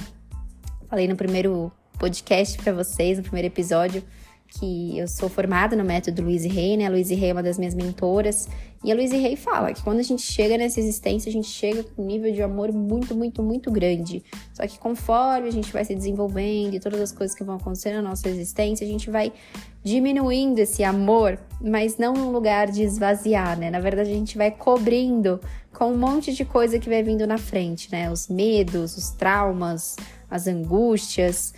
falei 0.89 1.07
no 1.07 1.17
primeiro 1.17 1.71
podcast 1.99 2.57
para 2.57 2.73
vocês, 2.73 3.19
no 3.19 3.25
primeiro 3.25 3.49
episódio, 3.49 4.03
que 4.49 4.99
eu 4.99 5.09
sou 5.09 5.29
formada 5.29 5.77
no 5.77 5.85
método 5.85 6.23
Louise 6.23 6.49
Hay, 6.49 6.77
né? 6.77 6.87
A 6.87 6.91
Louise 6.91 7.15
Hay 7.15 7.31
é 7.31 7.33
uma 7.33 7.43
das 7.43 7.59
minhas 7.59 7.75
mentoras. 7.75 8.49
E 8.85 8.93
a 8.93 8.95
Louise 8.95 9.15
Hay 9.17 9.37
fala 9.37 9.73
que 9.73 9.83
quando 9.83 9.99
a 9.99 10.03
gente 10.03 10.23
chega 10.23 10.57
nessa 10.57 10.79
existência, 10.79 11.29
a 11.29 11.33
gente 11.33 11.49
chega 11.49 11.83
com 11.83 12.03
um 12.03 12.07
nível 12.07 12.33
de 12.33 12.41
amor 12.43 12.73
muito, 12.73 13.15
muito, 13.15 13.43
muito 13.43 13.71
grande. 13.71 14.23
Só 14.55 14.67
que 14.67 14.79
conforme 14.79 15.49
a 15.49 15.53
gente 15.53 15.73
vai 15.73 15.85
se 15.85 15.95
desenvolvendo 15.95 16.75
e 16.75 16.81
todas 16.81 17.01
as 17.01 17.13
coisas 17.13 17.37
que 17.37 17.43
vão 17.43 17.57
acontecer 17.57 17.93
na 17.93 18.03
nossa 18.03 18.29
existência, 18.29 18.87
a 18.87 18.89
gente 18.89 19.11
vai 19.11 19.33
diminuindo 19.83 20.59
esse 20.59 20.83
amor, 20.85 21.39
mas 21.61 21.97
não 21.97 22.15
num 22.15 22.31
lugar 22.31 22.71
de 22.71 22.83
esvaziar, 22.83 23.59
né? 23.59 23.71
Na 23.71 23.81
verdade, 23.81 24.11
a 24.11 24.15
gente 24.15 24.37
vai 24.37 24.51
cobrindo 24.51 25.41
com 25.73 25.93
um 25.93 25.99
monte 25.99 26.33
de 26.33 26.45
coisa 26.45 26.79
que 26.79 26.89
vai 26.89 27.03
vindo 27.03 27.27
na 27.27 27.39
frente, 27.39 27.91
né? 27.93 28.11
Os 28.11 28.29
medos, 28.29 28.97
os 28.97 29.11
traumas, 29.11 29.97
as 30.31 30.47
angústias. 30.47 31.53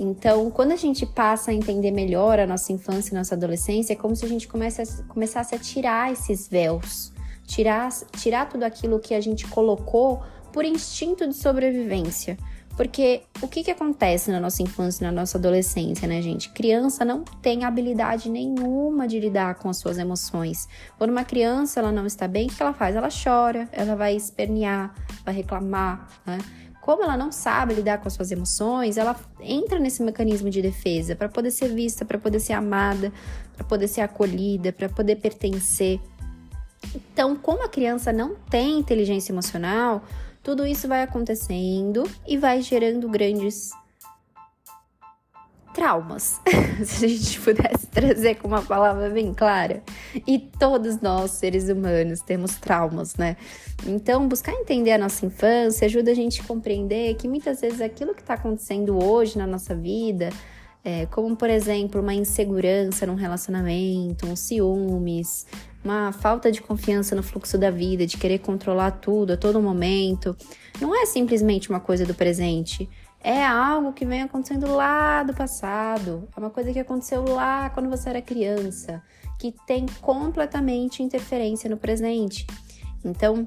Então, 0.00 0.48
quando 0.48 0.70
a 0.70 0.76
gente 0.76 1.04
passa 1.04 1.50
a 1.50 1.54
entender 1.54 1.90
melhor 1.90 2.38
a 2.38 2.46
nossa 2.46 2.72
infância 2.72 3.12
e 3.12 3.18
nossa 3.18 3.34
adolescência, 3.34 3.94
é 3.94 3.96
como 3.96 4.14
se 4.14 4.24
a 4.24 4.28
gente 4.28 4.46
começasse 4.46 5.54
a 5.54 5.58
tirar 5.58 6.12
esses 6.12 6.46
véus, 6.46 7.12
tirar, 7.44 7.90
tirar 8.16 8.48
tudo 8.48 8.62
aquilo 8.62 9.00
que 9.00 9.12
a 9.12 9.20
gente 9.20 9.48
colocou 9.48 10.22
por 10.52 10.64
instinto 10.64 11.26
de 11.26 11.34
sobrevivência. 11.34 12.38
Porque 12.76 13.22
o 13.42 13.48
que, 13.48 13.64
que 13.64 13.72
acontece 13.72 14.30
na 14.30 14.38
nossa 14.38 14.62
infância 14.62 15.02
e 15.02 15.06
na 15.06 15.10
nossa 15.10 15.36
adolescência, 15.36 16.06
né, 16.06 16.22
gente? 16.22 16.48
Criança 16.50 17.04
não 17.04 17.24
tem 17.42 17.64
habilidade 17.64 18.30
nenhuma 18.30 19.08
de 19.08 19.18
lidar 19.18 19.56
com 19.56 19.68
as 19.68 19.78
suas 19.78 19.98
emoções. 19.98 20.68
Quando 20.96 21.10
uma 21.10 21.24
criança 21.24 21.80
ela 21.80 21.90
não 21.90 22.06
está 22.06 22.28
bem, 22.28 22.46
o 22.46 22.50
que 22.50 22.62
ela 22.62 22.72
faz? 22.72 22.94
Ela 22.94 23.08
chora, 23.08 23.68
ela 23.72 23.96
vai 23.96 24.14
espernear, 24.14 24.94
vai 25.24 25.34
reclamar, 25.34 26.06
né? 26.24 26.38
Como 26.88 27.02
ela 27.02 27.18
não 27.18 27.30
sabe 27.30 27.74
lidar 27.74 27.98
com 27.98 28.08
as 28.08 28.14
suas 28.14 28.32
emoções, 28.32 28.96
ela 28.96 29.14
entra 29.42 29.78
nesse 29.78 30.02
mecanismo 30.02 30.48
de 30.48 30.62
defesa 30.62 31.14
para 31.14 31.28
poder 31.28 31.50
ser 31.50 31.68
vista, 31.68 32.02
para 32.02 32.16
poder 32.16 32.40
ser 32.40 32.54
amada, 32.54 33.12
para 33.54 33.62
poder 33.62 33.88
ser 33.88 34.00
acolhida, 34.00 34.72
para 34.72 34.88
poder 34.88 35.16
pertencer. 35.16 36.00
Então, 36.94 37.36
como 37.36 37.62
a 37.62 37.68
criança 37.68 38.10
não 38.10 38.34
tem 38.34 38.78
inteligência 38.78 39.32
emocional, 39.32 40.02
tudo 40.42 40.66
isso 40.66 40.88
vai 40.88 41.02
acontecendo 41.02 42.04
e 42.26 42.38
vai 42.38 42.62
gerando 42.62 43.06
grandes 43.06 43.70
traumas, 45.78 46.40
se 46.84 47.04
a 47.04 47.08
gente 47.08 47.40
pudesse 47.40 47.86
trazer 47.86 48.34
com 48.34 48.48
uma 48.48 48.62
palavra 48.62 49.08
bem 49.10 49.32
clara. 49.32 49.80
E 50.26 50.36
todos 50.36 51.00
nós, 51.00 51.30
seres 51.30 51.68
humanos, 51.68 52.20
temos 52.20 52.56
traumas, 52.56 53.14
né? 53.14 53.36
Então, 53.86 54.26
buscar 54.26 54.52
entender 54.52 54.90
a 54.90 54.98
nossa 54.98 55.24
infância 55.24 55.86
ajuda 55.86 56.10
a 56.10 56.14
gente 56.14 56.40
a 56.40 56.44
compreender 56.44 57.14
que 57.14 57.28
muitas 57.28 57.60
vezes 57.60 57.80
aquilo 57.80 58.12
que 58.12 58.22
está 58.22 58.34
acontecendo 58.34 59.00
hoje 59.00 59.38
na 59.38 59.46
nossa 59.46 59.72
vida, 59.72 60.30
é, 60.84 61.06
como 61.06 61.36
por 61.36 61.48
exemplo 61.48 62.00
uma 62.00 62.12
insegurança 62.12 63.06
num 63.06 63.14
relacionamento, 63.14 64.26
um 64.26 64.34
ciúmes, 64.34 65.46
uma 65.84 66.10
falta 66.10 66.50
de 66.50 66.60
confiança 66.60 67.14
no 67.14 67.22
fluxo 67.22 67.56
da 67.56 67.70
vida, 67.70 68.04
de 68.04 68.16
querer 68.16 68.40
controlar 68.40 68.90
tudo 68.90 69.34
a 69.34 69.36
todo 69.36 69.62
momento, 69.62 70.36
não 70.80 70.92
é 70.92 71.06
simplesmente 71.06 71.70
uma 71.70 71.78
coisa 71.78 72.04
do 72.04 72.14
presente 72.14 72.88
é 73.22 73.44
algo 73.44 73.92
que 73.92 74.06
vem 74.06 74.22
acontecendo 74.22 74.72
lá 74.72 75.22
do 75.22 75.34
passado, 75.34 76.28
é 76.36 76.40
uma 76.40 76.50
coisa 76.50 76.72
que 76.72 76.78
aconteceu 76.78 77.24
lá 77.24 77.68
quando 77.70 77.88
você 77.88 78.08
era 78.10 78.22
criança, 78.22 79.02
que 79.38 79.54
tem 79.66 79.86
completamente 80.00 81.02
interferência 81.02 81.68
no 81.68 81.76
presente. 81.76 82.46
Então, 83.04 83.46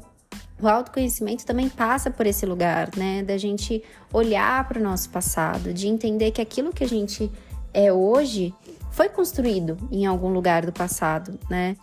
o 0.61 0.67
autoconhecimento 0.67 1.45
também 1.45 1.67
passa 1.69 2.11
por 2.11 2.27
esse 2.27 2.45
lugar, 2.45 2.89
né? 2.95 3.23
Da 3.23 3.37
gente 3.37 3.83
olhar 4.13 4.67
para 4.67 4.79
o 4.79 4.83
nosso 4.83 5.09
passado, 5.09 5.73
de 5.73 5.87
entender 5.87 6.31
que 6.31 6.41
aquilo 6.41 6.71
que 6.71 6.83
a 6.83 6.87
gente 6.87 7.31
é 7.73 7.91
hoje 7.91 8.53
foi 8.91 9.09
construído 9.09 9.77
em 9.89 10.05
algum 10.05 10.31
lugar 10.31 10.65
do 10.65 10.71
passado, 10.71 11.39
né? 11.49 11.75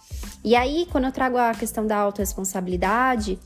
E 0.45 0.55
aí, 0.55 0.87
quando 0.93 1.05
eu 1.05 1.13
trago 1.13 1.39
a 1.39 1.53
questão 1.53 1.87
da 1.87 1.97
autorresponsabilidade, 1.97 3.39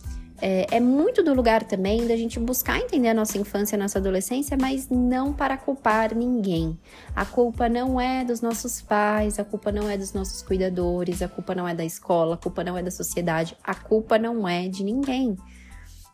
é, 0.45 0.67
é, 0.73 0.81
muito 0.81 1.23
do 1.23 1.33
lugar 1.33 1.63
também 1.63 2.05
da 2.05 2.17
gente 2.17 2.41
buscar 2.41 2.81
entender 2.81 3.11
a 3.11 3.15
nossa 3.15 3.39
infância, 3.39 3.77
a 3.77 3.79
nossa 3.79 4.01
adolescência, 4.01 4.57
mas 4.61 4.89
não 4.89 5.33
para 5.33 5.57
culpar 5.57 6.13
ninguém. 6.17 6.77
A 7.15 7.25
culpa 7.25 7.69
não 7.69 8.01
é 8.01 8.25
dos 8.25 8.41
nossos 8.41 8.83
pais, 8.83 9.39
a 9.39 9.45
culpa 9.45 9.71
não 9.71 9.89
é 9.89 9.97
dos 9.97 10.13
nossos 10.13 10.43
cuidadores, 10.43 11.23
a 11.23 11.29
culpa 11.29 11.55
não 11.55 11.69
é 11.69 11.77
da 11.77 11.85
escola, 11.85 12.35
a 12.35 12.37
culpa 12.37 12.65
não 12.65 12.77
é 12.77 12.83
da 12.83 12.91
sociedade, 12.91 13.57
a 13.63 13.73
culpa 13.73 14.19
não 14.19 14.49
é 14.49 14.67
de 14.67 14.83
ninguém. 14.83 15.37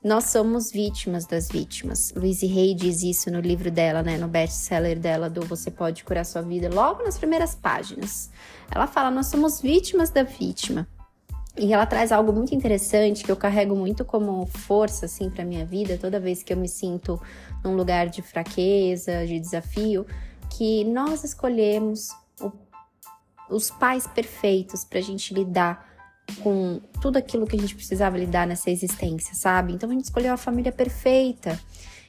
Nós 0.05 0.25
somos 0.25 0.71
vítimas 0.71 1.25
das 1.25 1.49
vítimas. 1.49 2.13
Louise 2.15 2.45
Hay 2.45 2.75
diz 2.75 3.03
isso 3.03 3.31
no 3.31 3.41
livro 3.41 3.71
dela, 3.71 4.03
né, 4.03 4.19
no 4.19 4.29
best-seller 4.29 4.99
dela 4.99 5.31
do 5.31 5.41
Você 5.47 5.71
Pode 5.71 6.05
Curar 6.05 6.27
Sua 6.27 6.43
Vida, 6.43 6.69
logo 6.69 7.03
nas 7.03 7.17
primeiras 7.17 7.55
páginas. 7.55 8.31
Ela 8.71 8.87
fala: 8.87 9.11
Nós 9.11 9.29
somos 9.29 9.63
vítimas 9.63 10.11
da 10.11 10.23
vítima. 10.23 10.87
E 11.59 11.73
ela 11.73 11.85
traz 11.87 12.13
algo 12.13 12.33
muito 12.33 12.55
interessante 12.55 13.25
que 13.25 13.33
eu 13.33 13.37
carrego 13.37 13.75
muito 13.75 14.05
como 14.05 14.47
força 14.47 15.07
assim 15.07 15.29
para 15.29 15.45
minha 15.45 15.67
vida, 15.67 15.99
toda 15.99 16.21
vez 16.21 16.43
que 16.43 16.53
eu 16.53 16.57
me 16.57 16.69
sinto 16.69 17.21
num 17.65 17.75
lugar 17.75 18.09
de 18.09 18.23
fraqueza, 18.23 19.27
de 19.27 19.41
desafio, 19.41 20.07
que 20.51 20.85
nós 20.85 21.25
escolhemos 21.25 22.11
o, 22.41 22.53
os 23.51 23.71
pais 23.71 24.07
perfeitos 24.07 24.85
para 24.85 25.01
a 25.01 25.03
gente 25.03 25.35
lidar 25.35 25.89
com 26.43 26.81
tudo 27.01 27.17
aquilo 27.17 27.47
que 27.47 27.57
a 27.57 27.59
gente 27.61 27.75
precisava 27.75 28.17
lidar 28.17 28.47
nessa 28.47 28.71
existência, 28.71 29.35
sabe? 29.35 29.73
Então 29.73 29.91
a 29.91 29.93
gente 29.93 30.05
escolheu 30.05 30.33
a 30.33 30.37
família 30.37 30.71
perfeita. 30.71 31.59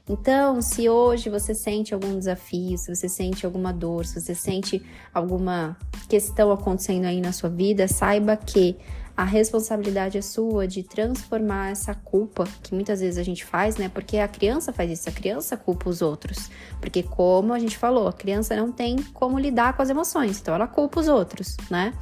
Então, 0.07 0.59
se 0.61 0.89
hoje 0.89 1.29
você 1.29 1.53
sente 1.53 1.93
algum 1.93 2.17
desafio, 2.17 2.77
se 2.77 2.93
você 2.93 3.07
sente 3.07 3.45
alguma 3.45 3.71
dor, 3.71 4.05
se 4.05 4.19
você 4.19 4.33
sente 4.33 4.83
alguma 5.13 5.77
questão 6.07 6.51
acontecendo 6.51 7.05
aí 7.05 7.21
na 7.21 7.31
sua 7.31 7.49
vida, 7.49 7.87
saiba 7.87 8.35
que 8.35 8.75
a 9.19 9.25
responsabilidade 9.25 10.17
é 10.17 10.21
sua 10.21 10.65
de 10.65 10.81
transformar 10.81 11.71
essa 11.71 11.93
culpa 11.93 12.45
que 12.63 12.73
muitas 12.73 13.01
vezes 13.01 13.17
a 13.17 13.23
gente 13.23 13.43
faz, 13.43 13.75
né? 13.75 13.89
Porque 13.89 14.17
a 14.17 14.29
criança 14.29 14.71
faz 14.71 14.89
isso, 14.89 15.09
a 15.09 15.11
criança 15.11 15.57
culpa 15.57 15.89
os 15.89 16.01
outros. 16.01 16.49
Porque, 16.79 17.03
como 17.03 17.51
a 17.51 17.59
gente 17.59 17.77
falou, 17.77 18.07
a 18.07 18.13
criança 18.13 18.55
não 18.55 18.71
tem 18.71 18.95
como 19.13 19.37
lidar 19.37 19.75
com 19.75 19.81
as 19.81 19.89
emoções, 19.89 20.39
então 20.39 20.55
ela 20.55 20.67
culpa 20.67 21.01
os 21.01 21.09
outros, 21.09 21.57
né? 21.69 21.93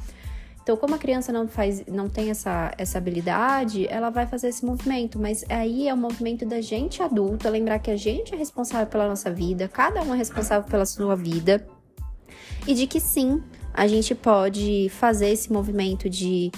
Então, 0.62 0.76
como 0.76 0.94
a 0.94 0.98
criança 0.98 1.32
não 1.32 1.48
faz, 1.48 1.84
não 1.88 2.08
tem 2.08 2.30
essa, 2.30 2.72
essa 2.78 2.98
habilidade, 2.98 3.88
ela 3.88 4.10
vai 4.10 4.24
fazer 4.24 4.46
esse 4.46 4.64
movimento. 4.64 5.18
Mas 5.18 5.44
aí 5.48 5.88
é 5.88 5.94
o 5.94 5.96
movimento 5.96 6.46
da 6.46 6.60
gente 6.60 7.02
adulta, 7.02 7.50
lembrar 7.50 7.80
que 7.80 7.90
a 7.90 7.96
gente 7.96 8.32
é 8.32 8.38
responsável 8.38 8.86
pela 8.86 9.08
nossa 9.08 9.28
vida, 9.28 9.66
cada 9.66 10.02
um 10.04 10.14
é 10.14 10.16
responsável 10.16 10.70
pela 10.70 10.86
sua 10.86 11.16
vida. 11.16 11.66
E 12.64 12.74
de 12.74 12.86
que 12.86 13.00
sim, 13.00 13.42
a 13.74 13.88
gente 13.88 14.14
pode 14.14 14.88
fazer 14.90 15.30
esse 15.30 15.52
movimento 15.52 16.08
de 16.08 16.52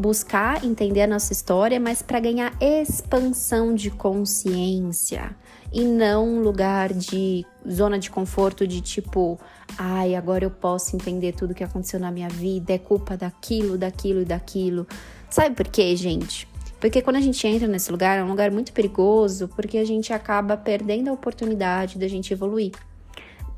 buscar 0.00 0.64
entender 0.64 1.02
a 1.02 1.06
nossa 1.06 1.30
história, 1.32 1.78
mas 1.78 2.00
para 2.00 2.18
ganhar 2.18 2.56
expansão 2.58 3.74
de 3.74 3.90
consciência 3.90 5.36
e 5.70 5.84
não 5.84 6.26
um 6.26 6.40
lugar 6.40 6.92
de 6.92 7.44
zona 7.70 7.98
de 7.98 8.10
conforto 8.10 8.66
de 8.66 8.80
tipo, 8.80 9.38
ai, 9.76 10.14
agora 10.14 10.44
eu 10.44 10.50
posso 10.50 10.96
entender 10.96 11.32
tudo 11.32 11.54
que 11.54 11.62
aconteceu 11.62 12.00
na 12.00 12.10
minha 12.10 12.30
vida, 12.30 12.72
é 12.72 12.78
culpa 12.78 13.14
daquilo, 13.14 13.76
daquilo 13.76 14.22
e 14.22 14.24
daquilo. 14.24 14.86
Sabe 15.28 15.54
por 15.54 15.68
quê, 15.68 15.94
gente? 15.94 16.48
Porque 16.80 17.02
quando 17.02 17.16
a 17.16 17.20
gente 17.20 17.46
entra 17.46 17.68
nesse 17.68 17.92
lugar, 17.92 18.18
é 18.18 18.24
um 18.24 18.28
lugar 18.30 18.50
muito 18.50 18.72
perigoso, 18.72 19.48
porque 19.48 19.76
a 19.76 19.84
gente 19.84 20.14
acaba 20.14 20.56
perdendo 20.56 21.10
a 21.10 21.12
oportunidade 21.12 21.98
da 21.98 22.08
gente 22.08 22.32
evoluir, 22.32 22.72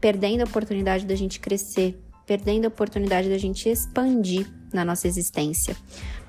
perdendo 0.00 0.40
a 0.40 0.44
oportunidade 0.44 1.06
da 1.06 1.14
gente 1.14 1.38
crescer, 1.38 2.02
perdendo 2.26 2.64
a 2.64 2.68
oportunidade 2.68 3.28
da 3.28 3.38
gente 3.38 3.68
expandir 3.68 4.46
na 4.72 4.84
nossa 4.84 5.06
existência. 5.06 5.76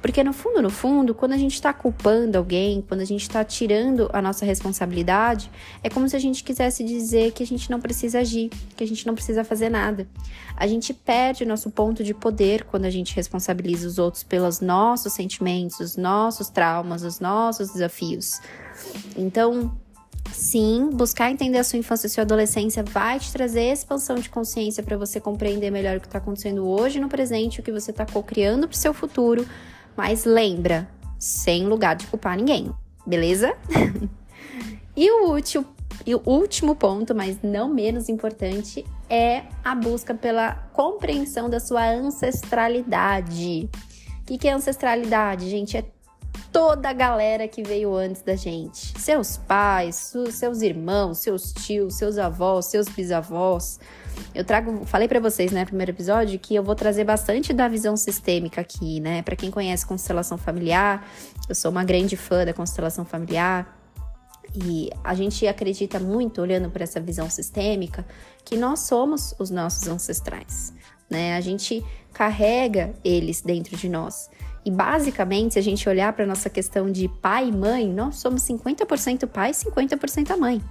Porque 0.03 0.21
no 0.21 0.33
fundo, 0.33 0.61
no 0.61 0.69
fundo, 0.69 1.15
quando 1.15 1.31
a 1.31 1.37
gente 1.37 1.53
está 1.53 1.71
culpando 1.71 2.37
alguém, 2.37 2.81
quando 2.81 2.99
a 2.99 3.05
gente 3.05 3.21
está 3.21 3.41
tirando 3.41 4.09
a 4.11 4.21
nossa 4.21 4.45
responsabilidade, 4.45 5.49
é 5.81 5.89
como 5.89 6.09
se 6.09 6.15
a 6.17 6.19
gente 6.19 6.43
quisesse 6.43 6.83
dizer 6.83 7.31
que 7.31 7.41
a 7.41 7.47
gente 7.47 7.71
não 7.71 7.79
precisa 7.79 8.19
agir, 8.19 8.49
que 8.75 8.83
a 8.83 8.87
gente 8.87 9.07
não 9.07 9.15
precisa 9.15 9.45
fazer 9.45 9.69
nada. 9.69 10.05
A 10.57 10.67
gente 10.67 10.93
perde 10.93 11.45
o 11.45 11.47
nosso 11.47 11.71
ponto 11.71 12.03
de 12.03 12.13
poder 12.13 12.65
quando 12.65 12.83
a 12.83 12.89
gente 12.89 13.15
responsabiliza 13.15 13.87
os 13.87 13.97
outros 13.97 14.23
pelos 14.23 14.59
nossos 14.59 15.13
sentimentos, 15.13 15.79
os 15.79 15.95
nossos 15.95 16.49
traumas, 16.49 17.03
os 17.03 17.21
nossos 17.21 17.71
desafios. 17.71 18.41
Então, 19.15 19.71
Sim, 20.31 20.89
buscar 20.93 21.29
entender 21.29 21.57
a 21.59 21.63
sua 21.63 21.77
infância 21.77 22.07
e 22.07 22.09
sua 22.09 22.23
adolescência 22.23 22.81
vai 22.81 23.19
te 23.19 23.31
trazer 23.31 23.71
expansão 23.71 24.15
de 24.15 24.29
consciência 24.29 24.81
para 24.81 24.97
você 24.97 25.19
compreender 25.19 25.69
melhor 25.69 25.97
o 25.97 25.99
que 25.99 26.07
está 26.07 26.17
acontecendo 26.17 26.65
hoje 26.65 26.99
no 26.99 27.09
presente, 27.09 27.59
o 27.59 27.63
que 27.63 27.71
você 27.71 27.91
está 27.91 28.05
co-criando 28.05 28.67
para 28.67 28.73
o 28.73 28.77
seu 28.77 28.93
futuro. 28.93 29.45
Mas 29.95 30.25
lembra, 30.25 30.87
sem 31.19 31.65
lugar 31.67 31.95
de 31.95 32.07
culpar 32.07 32.35
ninguém, 32.37 32.71
beleza? 33.05 33.55
e 34.95 35.09
o 35.11 35.29
último, 35.29 35.65
e 36.05 36.15
o 36.15 36.21
último 36.25 36.75
ponto, 36.75 37.13
mas 37.13 37.41
não 37.41 37.69
menos 37.73 38.09
importante, 38.09 38.85
é 39.09 39.43
a 39.63 39.75
busca 39.75 40.13
pela 40.13 40.55
compreensão 40.73 41.49
da 41.49 41.59
sua 41.59 41.87
ancestralidade. 41.89 43.69
O 44.21 44.25
que, 44.25 44.37
que 44.37 44.47
é 44.47 44.53
ancestralidade, 44.53 45.49
gente? 45.49 45.77
É 45.77 45.85
toda 46.53 46.87
a 46.89 46.93
galera 46.93 47.47
que 47.47 47.63
veio 47.63 47.95
antes 47.95 48.21
da 48.21 48.35
gente. 48.35 48.93
Seus 49.01 49.37
pais, 49.37 50.13
seus 50.31 50.61
irmãos, 50.61 51.17
seus 51.17 51.51
tios, 51.51 51.95
seus 51.95 52.19
avós, 52.19 52.67
seus 52.67 52.87
bisavós. 52.87 53.79
Eu 54.35 54.45
trago, 54.45 54.85
falei 54.85 55.07
para 55.07 55.19
vocês, 55.19 55.51
né, 55.51 55.61
no 55.61 55.65
primeiro 55.65 55.91
episódio, 55.91 56.37
que 56.37 56.53
eu 56.53 56.63
vou 56.63 56.75
trazer 56.75 57.03
bastante 57.03 57.51
da 57.51 57.67
visão 57.67 57.97
sistêmica 57.97 58.61
aqui, 58.61 58.99
né? 58.99 59.23
Para 59.23 59.35
quem 59.35 59.49
conhece 59.49 59.83
constelação 59.83 60.37
familiar, 60.37 61.09
eu 61.49 61.55
sou 61.55 61.71
uma 61.71 61.83
grande 61.83 62.15
fã 62.15 62.45
da 62.45 62.53
constelação 62.53 63.03
familiar. 63.03 63.79
E 64.53 64.91
a 65.03 65.15
gente 65.15 65.47
acredita 65.47 65.99
muito, 65.99 66.39
olhando 66.39 66.69
para 66.69 66.83
essa 66.83 67.01
visão 67.01 67.27
sistêmica, 67.27 68.05
que 68.45 68.55
nós 68.55 68.81
somos 68.81 69.33
os 69.39 69.49
nossos 69.49 69.87
ancestrais, 69.87 70.71
né? 71.09 71.35
A 71.35 71.41
gente 71.41 71.83
carrega 72.13 72.93
eles 73.03 73.41
dentro 73.41 73.75
de 73.75 73.89
nós. 73.89 74.29
E 74.65 74.71
basicamente, 74.71 75.53
se 75.53 75.59
a 75.59 75.63
gente 75.63 75.87
olhar 75.89 76.13
para 76.13 76.25
nossa 76.25 76.49
questão 76.49 76.89
de 76.89 77.07
pai 77.07 77.49
e 77.49 77.51
mãe, 77.51 77.91
nós 77.91 78.17
somos 78.17 78.41
50% 78.43 79.27
pai 79.27 79.51
e 79.51 79.53
50% 79.53 80.37
mãe. 80.37 80.61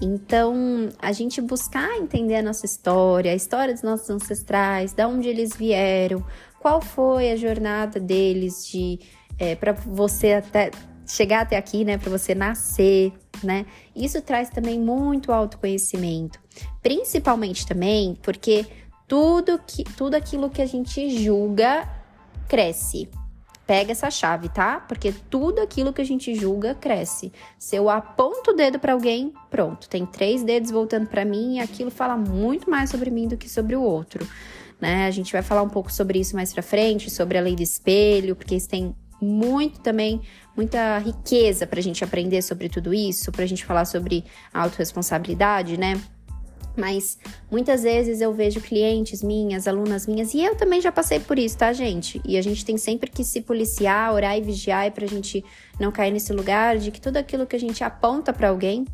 Então, 0.00 0.88
a 0.98 1.12
gente 1.12 1.40
buscar 1.40 1.96
entender 1.96 2.36
a 2.36 2.42
nossa 2.42 2.66
história, 2.66 3.32
a 3.32 3.34
história 3.34 3.72
dos 3.72 3.82
nossos 3.82 4.08
ancestrais, 4.10 4.92
de 4.92 5.04
onde 5.04 5.28
eles 5.28 5.56
vieram, 5.56 6.24
qual 6.60 6.80
foi 6.80 7.30
a 7.30 7.36
jornada 7.36 7.98
deles 7.98 8.66
de 8.66 8.98
é, 9.38 9.54
para 9.54 9.72
você 9.72 10.32
até 10.32 10.70
chegar 11.06 11.42
até 11.42 11.56
aqui, 11.56 11.84
né, 11.84 11.96
para 11.96 12.10
você 12.10 12.34
nascer, 12.34 13.12
né? 13.42 13.64
Isso 13.94 14.20
traz 14.20 14.50
também 14.50 14.80
muito 14.80 15.32
autoconhecimento, 15.32 16.40
principalmente 16.82 17.64
também 17.66 18.18
porque 18.22 18.66
tudo 19.06 19.60
que 19.64 19.84
tudo 19.84 20.14
aquilo 20.14 20.50
que 20.50 20.60
a 20.60 20.66
gente 20.66 21.08
julga 21.22 21.88
cresce. 22.48 23.08
Pega 23.66 23.92
essa 23.92 24.10
chave, 24.10 24.48
tá? 24.48 24.78
Porque 24.78 25.12
tudo 25.28 25.60
aquilo 25.60 25.92
que 25.92 26.00
a 26.00 26.04
gente 26.04 26.34
julga 26.34 26.74
cresce. 26.74 27.32
Se 27.58 27.74
eu 27.74 27.90
aponto 27.90 28.52
o 28.52 28.54
dedo 28.54 28.78
para 28.78 28.92
alguém, 28.92 29.32
pronto, 29.50 29.88
tem 29.88 30.06
três 30.06 30.44
dedos 30.44 30.70
voltando 30.70 31.08
para 31.08 31.24
mim 31.24 31.56
e 31.56 31.60
aquilo 31.60 31.90
fala 31.90 32.16
muito 32.16 32.70
mais 32.70 32.90
sobre 32.90 33.10
mim 33.10 33.26
do 33.26 33.36
que 33.36 33.48
sobre 33.48 33.74
o 33.74 33.82
outro. 33.82 34.26
Né? 34.80 35.06
A 35.06 35.10
gente 35.10 35.32
vai 35.32 35.42
falar 35.42 35.62
um 35.62 35.68
pouco 35.68 35.92
sobre 35.92 36.20
isso 36.20 36.36
mais 36.36 36.52
para 36.52 36.62
frente, 36.62 37.10
sobre 37.10 37.38
a 37.38 37.40
lei 37.40 37.56
do 37.56 37.62
espelho, 37.62 38.36
porque 38.36 38.54
isso 38.54 38.68
tem 38.68 38.94
muito 39.20 39.80
também, 39.80 40.20
muita 40.56 40.98
riqueza 40.98 41.66
para 41.66 41.80
a 41.80 41.82
gente 41.82 42.04
aprender 42.04 42.42
sobre 42.42 42.68
tudo 42.68 42.92
isso, 42.92 43.32
para 43.32 43.44
a 43.44 43.46
gente 43.46 43.64
falar 43.64 43.84
sobre 43.84 44.24
autorresponsabilidade, 44.52 45.76
né? 45.78 46.00
Mas 46.76 47.18
muitas 47.50 47.82
vezes 47.82 48.20
eu 48.20 48.32
vejo 48.32 48.60
clientes 48.60 49.22
minhas, 49.22 49.66
alunas 49.66 50.06
minhas, 50.06 50.34
e 50.34 50.44
eu 50.44 50.54
também 50.54 50.80
já 50.80 50.92
passei 50.92 51.18
por 51.18 51.38
isso, 51.38 51.56
tá, 51.56 51.72
gente? 51.72 52.20
E 52.24 52.36
a 52.36 52.42
gente 52.42 52.64
tem 52.64 52.76
sempre 52.76 53.10
que 53.10 53.24
se 53.24 53.40
policiar, 53.40 54.12
orar 54.12 54.36
e 54.36 54.42
vigiar 54.42 54.90
pra 54.92 55.06
gente 55.06 55.44
não 55.80 55.90
cair 55.90 56.10
nesse 56.10 56.32
lugar 56.32 56.76
de 56.78 56.90
que 56.90 57.00
tudo 57.00 57.16
aquilo 57.16 57.46
que 57.46 57.56
a 57.56 57.60
gente 57.60 57.82
aponta 57.82 58.32
para 58.32 58.48
alguém, 58.48 58.84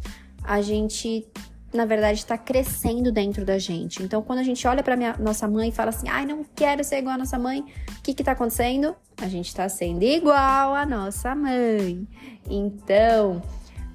a 0.45 0.63
gente 0.63 1.27
na 1.73 1.87
verdade 1.87 2.19
está 2.19 2.37
crescendo 2.37 3.11
dentro 3.11 3.45
da 3.45 3.59
gente. 3.59 4.03
Então, 4.03 4.23
quando 4.23 4.41
a 4.41 4.43
gente 4.43 4.67
olha 4.67 4.83
para 4.83 4.97
nossa 5.19 5.49
mãe 5.49 5.71
e 5.71 5.73
fala 5.73 5.89
assim: 5.89 6.09
"Ai, 6.09 6.27
não 6.27 6.45
quero 6.55 6.85
ser 6.85 6.99
igual 6.99 7.15
a 7.15 7.19
nossa 7.19 7.39
mãe", 7.39 7.61
o 7.99 8.03
que 8.03 8.13
que 8.13 8.23
tá 8.23 8.33
acontecendo? 8.33 8.95
A 9.17 9.27
gente 9.27 9.49
está 9.49 9.69
sendo 9.69 10.03
igual 10.03 10.75
a 10.75 10.85
nossa 10.85 11.35
mãe. 11.35 12.07
Então, 12.49 13.43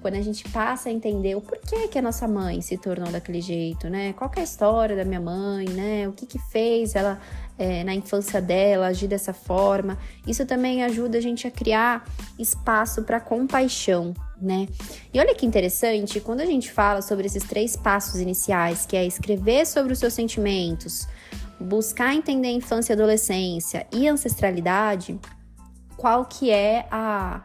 quando 0.07 0.15
a 0.15 0.21
gente 0.21 0.47
passa 0.51 0.87
a 0.87 0.91
entender 0.91 1.35
o 1.35 1.41
porquê 1.41 1.89
que 1.89 1.99
a 1.99 2.01
nossa 2.01 2.25
mãe 2.29 2.61
se 2.61 2.77
tornou 2.77 3.11
daquele 3.11 3.41
jeito, 3.41 3.89
né? 3.89 4.13
Qual 4.13 4.31
é 4.37 4.39
a 4.39 4.43
história 4.43 4.95
da 4.95 5.03
minha 5.03 5.19
mãe, 5.19 5.67
né? 5.67 6.07
O 6.07 6.13
que 6.13 6.25
que 6.25 6.39
fez 6.39 6.95
ela 6.95 7.19
é, 7.59 7.83
na 7.83 7.93
infância 7.93 8.41
dela 8.41 8.87
agir 8.87 9.09
dessa 9.09 9.33
forma? 9.33 9.97
Isso 10.25 10.45
também 10.45 10.81
ajuda 10.81 11.17
a 11.17 11.21
gente 11.21 11.45
a 11.45 11.51
criar 11.51 12.05
espaço 12.39 13.03
para 13.03 13.19
compaixão, 13.19 14.13
né? 14.41 14.69
E 15.13 15.19
olha 15.19 15.35
que 15.35 15.45
interessante, 15.45 16.21
quando 16.21 16.39
a 16.39 16.45
gente 16.45 16.71
fala 16.71 17.01
sobre 17.01 17.25
esses 17.25 17.43
três 17.43 17.75
passos 17.75 18.21
iniciais, 18.21 18.85
que 18.85 18.95
é 18.95 19.05
escrever 19.05 19.67
sobre 19.67 19.91
os 19.91 19.99
seus 19.99 20.13
sentimentos, 20.13 21.05
buscar 21.59 22.15
entender 22.15 22.47
a 22.47 22.51
infância 22.51 22.93
e 22.93 22.95
adolescência 22.95 23.85
e 23.91 24.07
ancestralidade, 24.07 25.19
qual 25.97 26.23
que 26.23 26.49
é 26.49 26.87
a 26.89 27.43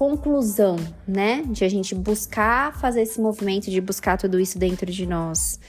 conclusão, 0.00 0.76
né? 1.06 1.42
De 1.46 1.62
a 1.62 1.68
gente 1.68 1.94
buscar 1.94 2.74
fazer 2.80 3.02
esse 3.02 3.20
movimento, 3.20 3.70
de 3.70 3.82
buscar 3.82 4.16
tudo 4.16 4.40
isso 4.40 4.58
dentro 4.58 4.90
de 4.90 5.04
nós. 5.04 5.60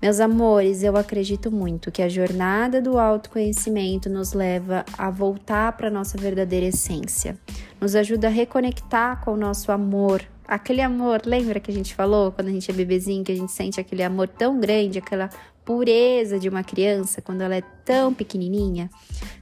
Meus 0.00 0.20
amores, 0.20 0.84
eu 0.84 0.96
acredito 0.96 1.50
muito 1.50 1.90
que 1.90 2.00
a 2.00 2.08
jornada 2.08 2.80
do 2.80 2.96
autoconhecimento 2.96 4.08
nos 4.08 4.34
leva 4.34 4.84
a 4.96 5.10
voltar 5.10 5.72
para 5.72 5.90
nossa 5.90 6.16
verdadeira 6.16 6.66
essência. 6.66 7.36
Nos 7.80 7.96
ajuda 7.96 8.28
a 8.28 8.30
reconectar 8.30 9.24
com 9.24 9.32
o 9.32 9.36
nosso 9.36 9.72
amor. 9.72 10.22
Aquele 10.46 10.80
amor, 10.80 11.22
lembra 11.26 11.58
que 11.58 11.72
a 11.72 11.74
gente 11.74 11.92
falou 11.92 12.30
quando 12.30 12.46
a 12.46 12.52
gente 12.52 12.70
é 12.70 12.74
bebezinho, 12.74 13.24
que 13.24 13.32
a 13.32 13.36
gente 13.36 13.50
sente 13.50 13.80
aquele 13.80 14.04
amor 14.04 14.28
tão 14.28 14.60
grande, 14.60 15.00
aquela 15.00 15.28
pureza 15.66 16.38
de 16.38 16.48
uma 16.48 16.62
criança 16.62 17.20
quando 17.20 17.42
ela 17.42 17.56
é 17.56 17.62
tão 17.84 18.14
pequenininha. 18.14 18.88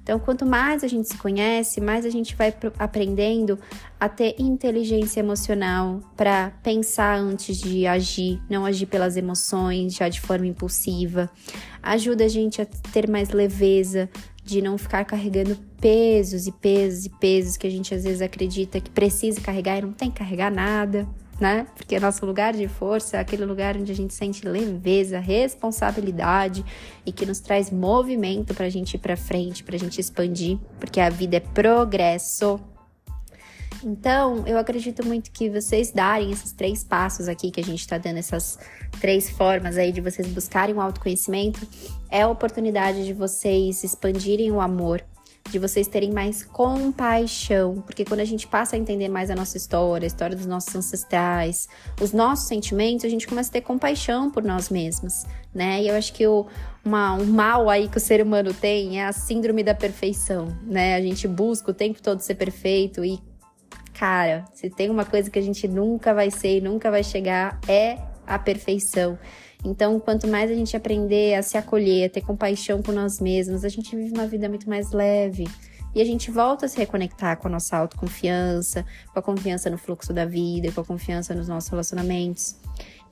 Então, 0.03 0.19
quanto 0.19 0.45
mais 0.47 0.83
a 0.83 0.89
gente 0.89 1.07
se 1.07 1.19
conhece, 1.19 1.83
mais 1.83 2.07
a 2.07 2.11
gente 2.11 2.35
vai 2.35 2.53
aprendendo 2.79 3.59
a 4.01 4.09
ter 4.09 4.35
inteligência 4.39 5.21
emocional 5.21 6.01
para 6.17 6.51
pensar 6.63 7.19
antes 7.19 7.59
de 7.59 7.87
agir, 7.87 8.41
não 8.49 8.65
agir 8.65 8.87
pelas 8.87 9.17
emoções, 9.19 9.95
já 9.95 10.09
de 10.09 10.21
forma 10.21 10.47
impulsiva. 10.47 11.31
Ajuda 11.83 12.25
a 12.25 12.29
gente 12.29 12.61
a 12.61 12.67
ter 12.67 13.09
mais 13.09 13.29
leveza, 13.29 14.09
de 14.43 14.61
não 14.61 14.77
ficar 14.77 15.05
carregando 15.05 15.57
pesos 15.81 16.47
e 16.47 16.53
pesos 16.53 17.07
e 17.07 17.11
pesos 17.11 17.57
que 17.57 17.67
a 17.67 17.71
gente 17.71 17.95
às 17.95 18.05
vezes 18.05 18.21
acredita 18.21 18.81
que 18.81 18.91
precisa 18.91 19.41
carregar 19.41 19.79
e 19.79 19.83
não 19.83 19.93
tem 19.93 20.11
que 20.11 20.19
carregar 20.19 20.51
nada 20.51 21.07
né? 21.40 21.66
Porque 21.75 21.97
é 21.97 22.01
nosso 22.01 22.25
lugar 22.25 22.55
de 22.55 22.68
força 22.68 23.16
é 23.16 23.20
aquele 23.20 23.44
lugar 23.44 23.77
onde 23.77 23.90
a 23.90 23.94
gente 23.94 24.14
sente 24.14 24.47
leveza, 24.47 25.18
responsabilidade 25.18 26.64
e 27.05 27.12
que 27.12 27.27
nos 27.27 27.40
traz 27.40 27.70
movimento 27.70 28.55
para 28.55 28.66
a 28.66 28.70
gente 28.70 28.94
ir 28.94 28.99
para 28.99 29.16
frente, 29.16 29.64
para 29.64 29.77
a 29.77 29.79
gente 29.79 30.01
expandir, 30.01 30.59
porque 30.79 31.01
a 31.01 31.11
vida 31.11 31.37
é 31.37 31.40
progresso. 31.40 32.61
Então, 33.83 34.47
eu 34.47 34.57
acredito 34.57 35.05
muito 35.05 35.31
que 35.31 35.51
vocês 35.51 35.90
darem 35.90 36.31
esses 36.31 36.53
três 36.53 36.83
passos 36.83 37.29
aqui 37.29 37.51
que 37.51 37.61
a 37.61 37.64
gente 37.64 37.81
está 37.81 37.99
dando, 37.99 38.18
essas 38.18 38.59
três 38.99 39.29
formas 39.29 39.77
aí 39.77 39.92
de 39.92 40.01
vocês 40.01 40.27
buscarem 40.29 40.75
o 40.75 40.81
autoconhecimento, 40.81 41.66
é 42.11 42.23
a 42.23 42.29
oportunidade 42.29 43.05
de 43.05 43.12
vocês 43.12 43.85
expandirem 43.85 44.51
o 44.51 44.61
amor 44.61 45.05
de 45.50 45.59
vocês 45.59 45.87
terem 45.87 46.11
mais 46.11 46.42
compaixão, 46.42 47.83
porque 47.83 48.04
quando 48.04 48.20
a 48.20 48.24
gente 48.24 48.46
passa 48.46 48.76
a 48.76 48.78
entender 48.78 49.09
mais 49.09 49.30
a 49.30 49.35
nossa 49.35 49.57
história, 49.57 50.07
a 50.07 50.09
história 50.09 50.37
dos 50.37 50.46
nossos 50.46 50.74
ancestrais, 50.74 51.68
os 52.00 52.12
nossos 52.12 52.48
sentimentos, 52.48 53.04
a 53.04 53.09
gente 53.09 53.26
começa 53.26 53.50
a 53.50 53.52
ter 53.52 53.61
compaixão 53.61 54.30
por 54.30 54.42
nós 54.42 54.68
mesmos, 54.70 55.24
né? 55.54 55.83
E 55.83 55.88
eu 55.88 55.94
acho 55.94 56.12
que 56.12 56.26
o 56.26 56.46
uma, 56.85 57.14
um 57.14 57.24
mal 57.24 57.70
aí 57.70 57.88
que 57.88 57.96
o 57.96 58.00
ser 58.00 58.20
humano 58.20 58.52
tem 58.52 59.00
é 59.00 59.07
a 59.07 59.12
síndrome 59.12 59.62
da 59.62 59.74
perfeição, 59.74 60.48
né? 60.62 60.96
A 60.96 61.00
gente 61.00 61.26
busca 61.26 61.70
o 61.70 61.74
tempo 61.74 62.02
todo 62.02 62.20
ser 62.20 62.35
perfeito 62.35 63.04
e 63.04 63.18
cara, 63.92 64.44
se 64.52 64.68
tem 64.68 64.90
uma 64.90 65.04
coisa 65.04 65.30
que 65.30 65.38
a 65.38 65.42
gente 65.42 65.66
nunca 65.66 66.12
vai 66.12 66.30
ser 66.30 66.59
e 66.59 66.61
nunca 66.61 66.90
vai 66.90 67.02
chegar 67.02 67.59
é 67.66 67.98
a 68.26 68.38
perfeição. 68.38 69.18
Então, 69.64 69.98
quanto 69.98 70.29
mais 70.29 70.50
a 70.50 70.55
gente 70.55 70.77
aprender 70.77 71.35
a 71.35 71.42
se 71.42 71.57
acolher, 71.57 72.07
a 72.07 72.11
ter 72.11 72.20
compaixão 72.20 72.83
com 72.83 72.92
nós 72.92 73.18
mesmos, 73.18 73.64
a 73.64 73.68
gente 73.68 73.96
vive 73.96 74.12
uma 74.12 74.27
vida 74.27 74.48
muito 74.48 74.68
mais 74.68 74.92
leve. 74.92 75.48
E 75.94 76.03
a 76.03 76.05
gente 76.05 76.31
volta 76.31 76.66
a 76.66 76.68
se 76.68 76.77
reconectar 76.77 77.38
com 77.38 77.48
a 77.48 77.50
nossa 77.50 77.77
autoconfiança, 77.77 78.85
com 79.12 79.18
a 79.18 79.22
confiança 79.22 79.70
no 79.70 79.79
fluxo 79.79 80.12
da 80.12 80.27
vida, 80.27 80.70
com 80.72 80.81
a 80.81 80.85
confiança 80.85 81.35
nos 81.35 81.48
nossos 81.48 81.70
relacionamentos. 81.70 82.57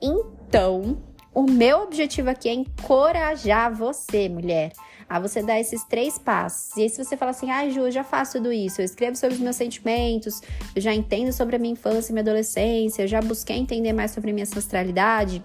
Então, 0.01 1.01
o 1.33 1.43
meu 1.43 1.79
objetivo 1.83 2.29
aqui 2.29 2.49
é 2.49 2.53
encorajar 2.53 3.73
você, 3.73 4.27
mulher, 4.29 4.73
a 5.09 5.17
você 5.19 5.41
dar 5.41 5.59
esses 5.59 5.83
três 5.85 6.19
passos. 6.19 6.75
E 6.75 6.83
aí, 6.83 6.89
se 6.89 7.03
você 7.03 7.15
fala 7.15 7.31
assim, 7.31 7.49
ah, 7.49 7.67
Ju, 7.69 7.81
eu 7.81 7.91
já 7.91 8.03
faço 8.03 8.33
tudo 8.33 8.51
isso, 8.51 8.81
eu 8.81 8.85
escrevo 8.85 9.15
sobre 9.15 9.35
os 9.35 9.41
meus 9.41 9.55
sentimentos, 9.55 10.41
eu 10.75 10.81
já 10.81 10.93
entendo 10.93 11.31
sobre 11.31 11.55
a 11.55 11.59
minha 11.59 11.73
infância 11.73 12.11
e 12.11 12.13
minha 12.13 12.21
adolescência, 12.21 13.03
eu 13.03 13.07
já 13.07 13.21
busquei 13.21 13.57
entender 13.57 13.93
mais 13.93 14.11
sobre 14.11 14.29
a 14.31 14.33
minha 14.33 14.43
ancestralidade, 14.43 15.43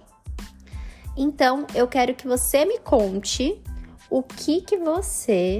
então, 1.17 1.65
eu 1.75 1.87
quero 1.87 2.13
que 2.13 2.27
você 2.27 2.65
me 2.65 2.79
conte 2.79 3.61
o 4.09 4.23
que 4.23 4.61
que 4.61 4.77
você 4.77 5.59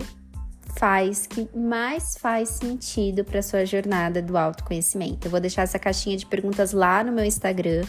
faz 0.77 1.25
que 1.27 1.49
mais 1.55 2.15
faz 2.17 2.49
sentido 2.49 3.23
para 3.23 3.41
sua 3.41 3.65
jornada 3.65 4.21
do 4.21 4.37
autoconhecimento. 4.37 5.27
Eu 5.27 5.31
vou 5.31 5.39
deixar 5.39 5.63
essa 5.63 5.79
caixinha 5.79 6.15
de 6.15 6.25
perguntas 6.25 6.71
lá 6.71 7.03
no 7.03 7.11
meu 7.11 7.25
Instagram 7.25 7.83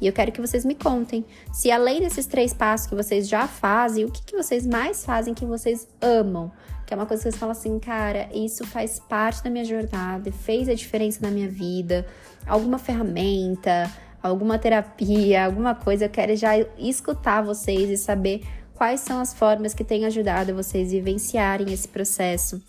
e 0.00 0.06
eu 0.06 0.12
quero 0.12 0.30
que 0.30 0.40
vocês 0.40 0.64
me 0.64 0.74
contem 0.74 1.24
se 1.52 1.70
além 1.70 2.00
desses 2.00 2.26
três 2.26 2.52
passos 2.52 2.86
que 2.86 2.94
vocês 2.94 3.28
já 3.28 3.48
fazem, 3.48 4.04
o 4.04 4.10
que, 4.10 4.22
que 4.22 4.36
vocês 4.36 4.66
mais 4.66 5.04
fazem 5.04 5.34
que 5.34 5.44
vocês 5.44 5.88
amam. 6.00 6.52
Que 6.86 6.94
é 6.94 6.96
uma 6.96 7.06
coisa 7.06 7.24
que 7.24 7.30
vocês 7.30 7.40
falam 7.40 7.50
assim, 7.50 7.80
cara, 7.80 8.28
isso 8.32 8.64
faz 8.64 9.00
parte 9.00 9.42
da 9.42 9.50
minha 9.50 9.64
jornada, 9.64 10.30
fez 10.30 10.68
a 10.68 10.74
diferença 10.74 11.18
na 11.20 11.32
minha 11.32 11.48
vida. 11.48 12.06
Alguma 12.46 12.78
ferramenta, 12.78 13.90
alguma 14.26 14.58
terapia, 14.58 15.44
alguma 15.44 15.74
coisa, 15.74 16.04
eu 16.04 16.10
quero 16.10 16.36
já 16.36 16.58
escutar 16.78 17.42
vocês 17.42 17.90
e 17.90 17.96
saber 17.96 18.42
quais 18.74 19.00
são 19.00 19.20
as 19.20 19.32
formas 19.32 19.72
que 19.72 19.84
têm 19.84 20.04
ajudado 20.04 20.54
vocês 20.54 20.88
a 20.88 20.92
vivenciarem 20.92 21.72
esse 21.72 21.88
processo 21.88 22.60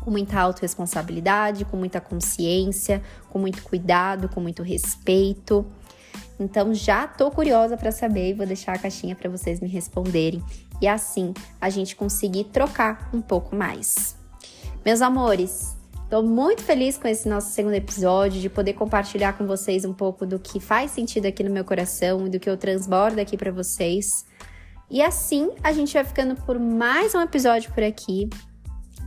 com 0.00 0.10
muita 0.10 0.40
autorresponsabilidade, 0.40 1.64
com 1.64 1.76
muita 1.76 2.00
consciência, 2.00 3.02
com 3.28 3.38
muito 3.38 3.62
cuidado, 3.62 4.28
com 4.28 4.40
muito 4.40 4.62
respeito. 4.62 5.66
Então 6.38 6.72
já 6.74 7.06
tô 7.06 7.30
curiosa 7.30 7.76
para 7.76 7.92
saber 7.92 8.30
e 8.30 8.34
vou 8.34 8.46
deixar 8.46 8.74
a 8.74 8.78
caixinha 8.78 9.14
para 9.14 9.28
vocês 9.28 9.60
me 9.60 9.68
responderem 9.68 10.42
e 10.80 10.88
assim 10.88 11.34
a 11.60 11.68
gente 11.68 11.94
conseguir 11.94 12.44
trocar 12.44 13.10
um 13.12 13.20
pouco 13.20 13.54
mais. 13.54 14.16
Meus 14.84 15.02
amores, 15.02 15.76
Estou 16.10 16.24
muito 16.24 16.64
feliz 16.64 16.98
com 16.98 17.06
esse 17.06 17.28
nosso 17.28 17.52
segundo 17.52 17.74
episódio, 17.74 18.40
de 18.40 18.50
poder 18.50 18.72
compartilhar 18.72 19.34
com 19.34 19.46
vocês 19.46 19.84
um 19.84 19.94
pouco 19.94 20.26
do 20.26 20.40
que 20.40 20.58
faz 20.58 20.90
sentido 20.90 21.26
aqui 21.26 21.44
no 21.44 21.52
meu 21.52 21.64
coração 21.64 22.26
e 22.26 22.28
do 22.28 22.40
que 22.40 22.50
eu 22.50 22.56
transbordo 22.56 23.20
aqui 23.20 23.36
para 23.36 23.52
vocês. 23.52 24.26
E 24.90 25.00
assim 25.00 25.52
a 25.62 25.70
gente 25.70 25.94
vai 25.94 26.02
ficando 26.02 26.34
por 26.34 26.58
mais 26.58 27.14
um 27.14 27.20
episódio 27.20 27.72
por 27.72 27.84
aqui. 27.84 28.28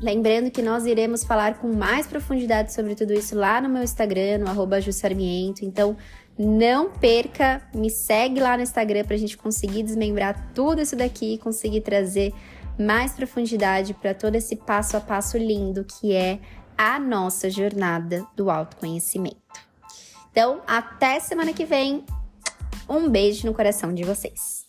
Lembrando 0.01 0.49
que 0.49 0.61
nós 0.61 0.85
iremos 0.85 1.25
falar 1.25 1.55
com 1.55 1.73
mais 1.73 2.07
profundidade 2.07 2.71
sobre 2.71 2.95
tudo 2.95 3.11
isso 3.11 3.35
lá 3.35 3.59
no 3.59 3.67
meu 3.67 3.83
Instagram, 3.83 4.37
no 4.37 4.47
arroba 4.47 4.79
Jussarmiento. 4.79 5.65
Então, 5.65 5.97
não 6.39 6.89
perca, 6.89 7.61
me 7.75 7.89
segue 7.89 8.39
lá 8.39 8.55
no 8.55 8.63
Instagram 8.63 9.03
para 9.03 9.15
a 9.17 9.19
gente 9.19 9.35
conseguir 9.35 9.83
desmembrar 9.83 10.53
tudo 10.55 10.81
isso 10.81 10.95
daqui 10.95 11.33
e 11.33 11.37
conseguir 11.37 11.81
trazer 11.81 12.33
mais 12.79 13.11
profundidade 13.11 13.93
para 13.93 14.13
todo 14.13 14.35
esse 14.35 14.55
passo 14.55 14.95
a 14.95 15.01
passo 15.01 15.37
lindo 15.37 15.83
que 15.83 16.13
é 16.13 16.39
a 16.77 16.99
nossa 16.99 17.49
jornada 17.49 18.25
do 18.35 18.49
autoconhecimento. 18.49 19.37
Então, 20.31 20.61
até 20.65 21.19
semana 21.19 21.53
que 21.53 21.65
vem. 21.65 22.05
Um 22.89 23.09
beijo 23.09 23.45
no 23.47 23.53
coração 23.53 23.93
de 23.93 24.03
vocês. 24.03 24.62